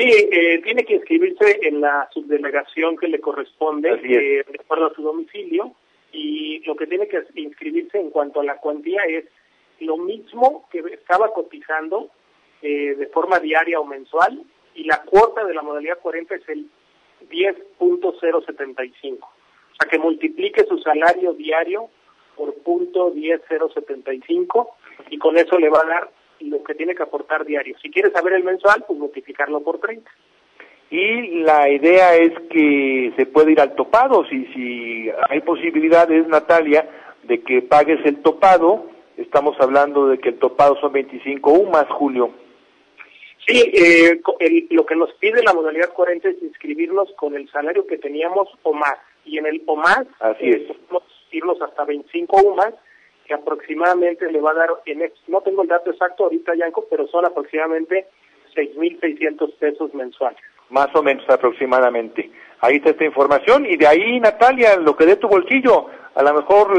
Sí, 0.00 0.08
eh, 0.32 0.62
tiene 0.64 0.82
que 0.86 0.94
inscribirse 0.94 1.58
en 1.60 1.82
la 1.82 2.08
subdelegación 2.14 2.96
que 2.96 3.06
le 3.06 3.20
corresponde, 3.20 4.00
eh, 4.02 4.44
de 4.48 4.58
acuerdo 4.58 4.86
a 4.86 4.94
su 4.94 5.02
domicilio, 5.02 5.74
y 6.10 6.60
lo 6.60 6.74
que 6.74 6.86
tiene 6.86 7.06
que 7.06 7.22
inscribirse 7.34 7.98
en 7.98 8.08
cuanto 8.08 8.40
a 8.40 8.44
la 8.44 8.56
cuantía 8.56 9.02
es 9.04 9.26
lo 9.80 9.98
mismo 9.98 10.66
que 10.72 10.78
estaba 10.90 11.34
cotizando 11.34 12.08
eh, 12.62 12.94
de 12.94 13.06
forma 13.08 13.40
diaria 13.40 13.78
o 13.78 13.84
mensual, 13.84 14.42
y 14.74 14.84
la 14.84 15.02
cuota 15.02 15.44
de 15.44 15.52
la 15.52 15.60
modalidad 15.60 15.98
40 15.98 16.34
es 16.34 16.48
el 16.48 16.64
10.075. 17.28 19.18
O 19.20 19.28
sea, 19.78 19.90
que 19.90 19.98
multiplique 19.98 20.64
su 20.64 20.78
salario 20.78 21.34
diario 21.34 21.90
por 22.36 22.54
punto 22.62 23.12
10.075 23.12 24.66
y 25.10 25.18
con 25.18 25.36
eso 25.36 25.58
le 25.58 25.68
va 25.68 25.82
a 25.82 25.86
dar 25.86 26.10
lo 26.40 26.62
que 26.62 26.74
tiene 26.74 26.94
que 26.94 27.02
aportar 27.02 27.44
diario. 27.44 27.76
Si 27.82 27.90
quiere 27.90 28.10
saber 28.10 28.34
el 28.34 28.44
mensual, 28.44 28.84
pues 28.86 28.98
multiplicarlo 28.98 29.60
por 29.60 29.78
30. 29.78 30.10
Y 30.90 31.42
la 31.42 31.68
idea 31.68 32.16
es 32.16 32.32
que 32.50 33.12
se 33.16 33.26
puede 33.26 33.52
ir 33.52 33.60
al 33.60 33.74
topado, 33.76 34.24
si, 34.28 34.44
si 34.46 35.08
hay 35.28 35.40
posibilidades, 35.40 36.26
Natalia, 36.26 36.88
de 37.22 37.42
que 37.42 37.62
pagues 37.62 38.04
el 38.04 38.22
topado, 38.22 38.86
estamos 39.16 39.56
hablando 39.60 40.08
de 40.08 40.18
que 40.18 40.30
el 40.30 40.38
topado 40.38 40.76
son 40.80 40.92
25 40.92 41.52
UMAS, 41.52 41.86
Julio. 41.90 42.32
Sí, 43.46 43.70
eh, 43.72 44.20
lo 44.70 44.84
que 44.84 44.96
nos 44.96 45.12
pide 45.14 45.42
la 45.42 45.54
modalidad 45.54 45.92
40 45.92 46.28
es 46.28 46.42
inscribirnos 46.42 47.10
con 47.16 47.34
el 47.34 47.48
salario 47.50 47.86
que 47.86 47.98
teníamos 47.98 48.48
o 48.62 48.72
más. 48.72 48.98
Y 49.24 49.38
en 49.38 49.46
el 49.46 49.62
o 49.66 49.76
más, 49.76 50.06
Así 50.18 50.50
es. 50.50 50.62
podemos 50.76 51.02
irnos 51.30 51.60
hasta 51.62 51.84
25 51.84 52.36
UMAS, 52.42 52.74
que 53.30 53.34
aproximadamente 53.34 54.28
le 54.28 54.40
va 54.40 54.50
a 54.50 54.54
dar, 54.54 54.70
en 54.86 55.08
no 55.28 55.40
tengo 55.40 55.62
el 55.62 55.68
dato 55.68 55.88
exacto 55.88 56.24
ahorita, 56.24 56.52
Yanko, 56.56 56.86
pero 56.90 57.06
son 57.06 57.24
aproximadamente 57.24 58.06
6.600 58.56 59.54
pesos 59.54 59.94
mensuales. 59.94 60.40
Más 60.70 60.88
o 60.94 61.02
menos 61.02 61.24
aproximadamente. 61.30 62.28
Ahí 62.58 62.78
está 62.78 62.90
esta 62.90 63.04
información 63.04 63.66
y 63.66 63.76
de 63.76 63.86
ahí, 63.86 64.18
Natalia, 64.18 64.76
lo 64.78 64.96
que 64.96 65.06
dé 65.06 65.14
tu 65.14 65.28
bolsillo, 65.28 65.86
a 66.12 66.22
lo 66.24 66.34
mejor 66.34 66.72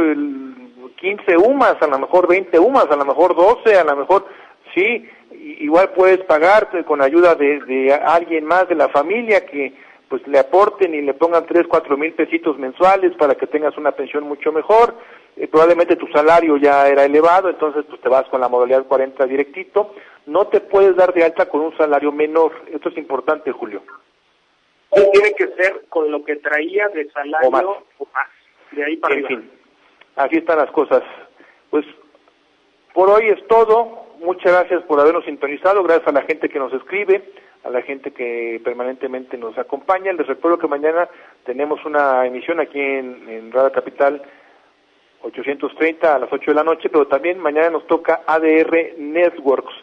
15 0.97 1.37
UMAS, 1.37 1.81
a 1.81 1.87
lo 1.87 1.99
mejor 1.99 2.27
20 2.27 2.59
UMAS, 2.59 2.91
a 2.91 2.97
lo 2.97 3.05
mejor 3.05 3.33
12, 3.33 3.73
a 3.73 3.85
lo 3.85 3.95
mejor, 3.95 4.25
sí, 4.75 5.07
igual 5.61 5.91
puedes 5.95 6.19
pagarte 6.25 6.83
con 6.83 7.01
ayuda 7.01 7.35
de, 7.35 7.61
de 7.61 7.93
alguien 7.93 8.43
más 8.43 8.67
de 8.67 8.75
la 8.75 8.89
familia 8.89 9.45
que 9.45 9.73
pues 10.09 10.27
le 10.27 10.39
aporten 10.39 10.93
y 10.93 11.01
le 11.01 11.13
pongan 11.13 11.45
3, 11.45 11.67
4 11.69 11.97
mil 11.97 12.11
pesitos 12.11 12.59
mensuales 12.59 13.13
para 13.17 13.35
que 13.35 13.47
tengas 13.47 13.77
una 13.77 13.93
pensión 13.93 14.25
mucho 14.25 14.51
mejor. 14.51 14.93
Eh, 15.37 15.47
probablemente 15.47 15.95
tu 15.95 16.07
salario 16.07 16.57
ya 16.57 16.87
era 16.87 17.05
elevado, 17.05 17.49
entonces 17.49 17.85
pues 17.87 18.01
te 18.01 18.09
vas 18.09 18.27
con 18.29 18.41
la 18.41 18.49
modalidad 18.49 18.85
40 18.85 19.25
directito. 19.25 19.93
No 20.25 20.47
te 20.47 20.59
puedes 20.61 20.95
dar 20.95 21.13
de 21.13 21.23
alta 21.23 21.47
con 21.47 21.61
un 21.61 21.75
salario 21.77 22.11
menor. 22.11 22.53
Esto 22.71 22.89
es 22.89 22.97
importante, 22.97 23.51
Julio. 23.51 23.81
tiene 24.91 25.33
que 25.33 25.47
ser 25.55 25.85
con 25.89 26.11
lo 26.11 26.23
que 26.23 26.35
traía 26.37 26.89
de 26.89 27.09
salario 27.11 27.49
o 27.49 27.51
más. 27.51 28.27
De 28.71 28.85
ahí 28.85 28.97
para 28.97 29.15
en 29.15 29.27
fin, 29.27 29.51
así 30.15 30.37
están 30.37 30.57
las 30.57 30.71
cosas. 30.71 31.03
Pues 31.69 31.85
por 32.93 33.09
hoy 33.09 33.27
es 33.27 33.45
todo. 33.47 34.07
Muchas 34.19 34.51
gracias 34.51 34.83
por 34.83 34.99
habernos 34.99 35.25
sintonizado. 35.25 35.83
Gracias 35.83 36.07
a 36.07 36.11
la 36.11 36.21
gente 36.21 36.49
que 36.49 36.59
nos 36.59 36.71
escribe 36.73 37.23
a 37.63 37.69
la 37.69 37.81
gente 37.81 38.11
que 38.11 38.59
permanentemente 38.63 39.37
nos 39.37 39.57
acompaña. 39.57 40.13
Les 40.13 40.27
recuerdo 40.27 40.57
que 40.57 40.67
mañana 40.67 41.07
tenemos 41.45 41.83
una 41.85 42.25
emisión 42.25 42.59
aquí 42.59 42.79
en, 42.79 43.29
en 43.29 43.51
Radio 43.51 43.71
Capital 43.71 44.21
830 45.23 46.15
a 46.15 46.19
las 46.19 46.31
8 46.31 46.51
de 46.51 46.55
la 46.55 46.63
noche, 46.63 46.89
pero 46.89 47.07
también 47.07 47.39
mañana 47.39 47.69
nos 47.69 47.87
toca 47.87 48.21
ADR 48.25 48.95
Networks. 48.97 49.73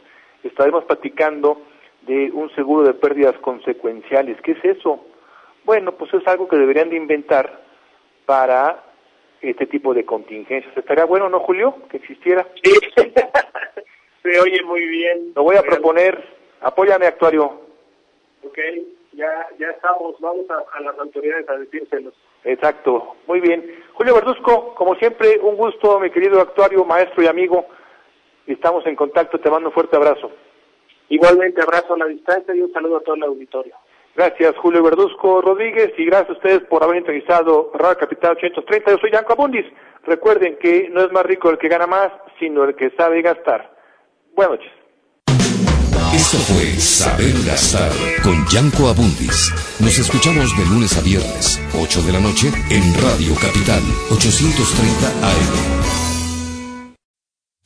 Estaremos 0.43 0.85
platicando 0.85 1.63
de 2.03 2.31
un 2.33 2.51
seguro 2.55 2.87
de 2.87 2.95
pérdidas 2.95 3.37
consecuenciales. 3.39 4.41
¿Qué 4.43 4.53
es 4.53 4.65
eso? 4.65 5.05
Bueno, 5.65 5.93
pues 5.93 6.13
es 6.15 6.27
algo 6.27 6.49
que 6.49 6.57
deberían 6.57 6.91
de 6.91 6.97
inventar 6.97 7.63
para 8.25 8.85
este 9.41 9.67
tipo 9.67 9.95
de 9.95 10.05
contingencias. 10.05 10.77
¿Estaría 10.77 11.05
bueno, 11.05 11.29
no, 11.29 11.41
Julio, 11.41 11.77
que 11.91 11.99
existiera? 11.99 12.47
Sí, 12.63 12.73
se 14.23 14.41
oye 14.41 14.63
muy 14.65 14.87
bien. 14.87 15.33
Lo 15.35 15.45
voy 15.45 15.57
a 15.57 15.63
proponer. 15.63 16.39
Apóyame, 16.61 17.07
actuario. 17.07 17.61
Ok, 18.43 18.59
ya, 19.13 19.49
ya 19.59 19.69
estamos, 19.69 20.19
vamos 20.21 20.47
a, 20.51 20.81
las 20.81 20.99
autoridades 20.99 21.49
a 21.49 21.57
decírselos. 21.57 22.15
Exacto, 22.45 23.17
muy 23.27 23.41
bien. 23.41 23.85
Julio 23.95 24.15
Verduzco, 24.15 24.75
como 24.75 24.95
siempre, 24.95 25.39
un 25.43 25.57
gusto, 25.57 25.99
mi 26.01 26.11
querido 26.11 26.41
actuario, 26.41 26.85
maestro 26.85 27.23
y 27.23 27.27
amigo. 27.27 27.67
Estamos 28.47 28.87
en 28.87 28.97
contacto, 28.97 29.39
te 29.41 29.51
mando 29.51 29.69
un 29.69 29.75
fuerte 29.75 29.97
abrazo. 29.97 30.31
Igualmente, 31.09 31.63
abrazo 31.63 31.95
a 31.95 31.99
la 31.99 32.07
distancia 32.07 32.55
y 32.55 32.61
un 32.61 32.73
saludo 32.73 32.99
a 32.99 33.01
todo 33.01 33.17
el 33.17 33.23
auditorio. 33.25 33.75
Gracias, 34.15 34.57
Julio 34.57 34.83
Verduzco 34.83 35.41
Rodríguez, 35.41 35.93
y 35.97 36.05
gracias 36.05 36.31
a 36.31 36.33
ustedes 36.33 36.61
por 36.65 36.83
haber 36.83 36.97
entrevistado 36.97 37.71
Radio 37.75 37.99
Capital 37.99 38.33
830. 38.33 38.91
Yo 38.91 38.99
soy 38.99 39.13
Yanko 39.13 39.33
Abundis. 39.33 39.67
Recuerden 40.05 40.57
que 40.59 40.89
no 40.91 41.03
es 41.03 41.13
más 41.13 41.25
rico 41.25 41.51
el 41.51 41.59
que 41.59 41.69
gana 41.69 41.87
más, 41.87 42.11
sino 42.39 42.65
el 42.65 42.75
que 42.75 42.91
sabe 42.91 43.23
gastar. 43.23 43.71
Buenas 44.35 44.59
noches. 44.59 44.73
Esto 46.31 46.53
fue 46.53 46.79
Saber 46.79 47.43
Gastar 47.43 47.91
con 48.23 48.47
Yanko 48.49 48.91
Abundis. 48.91 49.51
Nos 49.79 49.99
escuchamos 49.99 50.55
de 50.59 50.67
lunes 50.67 50.95
a 50.99 51.01
viernes, 51.01 51.59
8 51.73 52.03
de 52.03 52.13
la 52.13 52.21
noche, 52.21 52.53
en 52.69 52.95
Radio 53.03 53.35
Capital, 53.37 53.83
830 54.11 55.09
AM. 55.27 55.88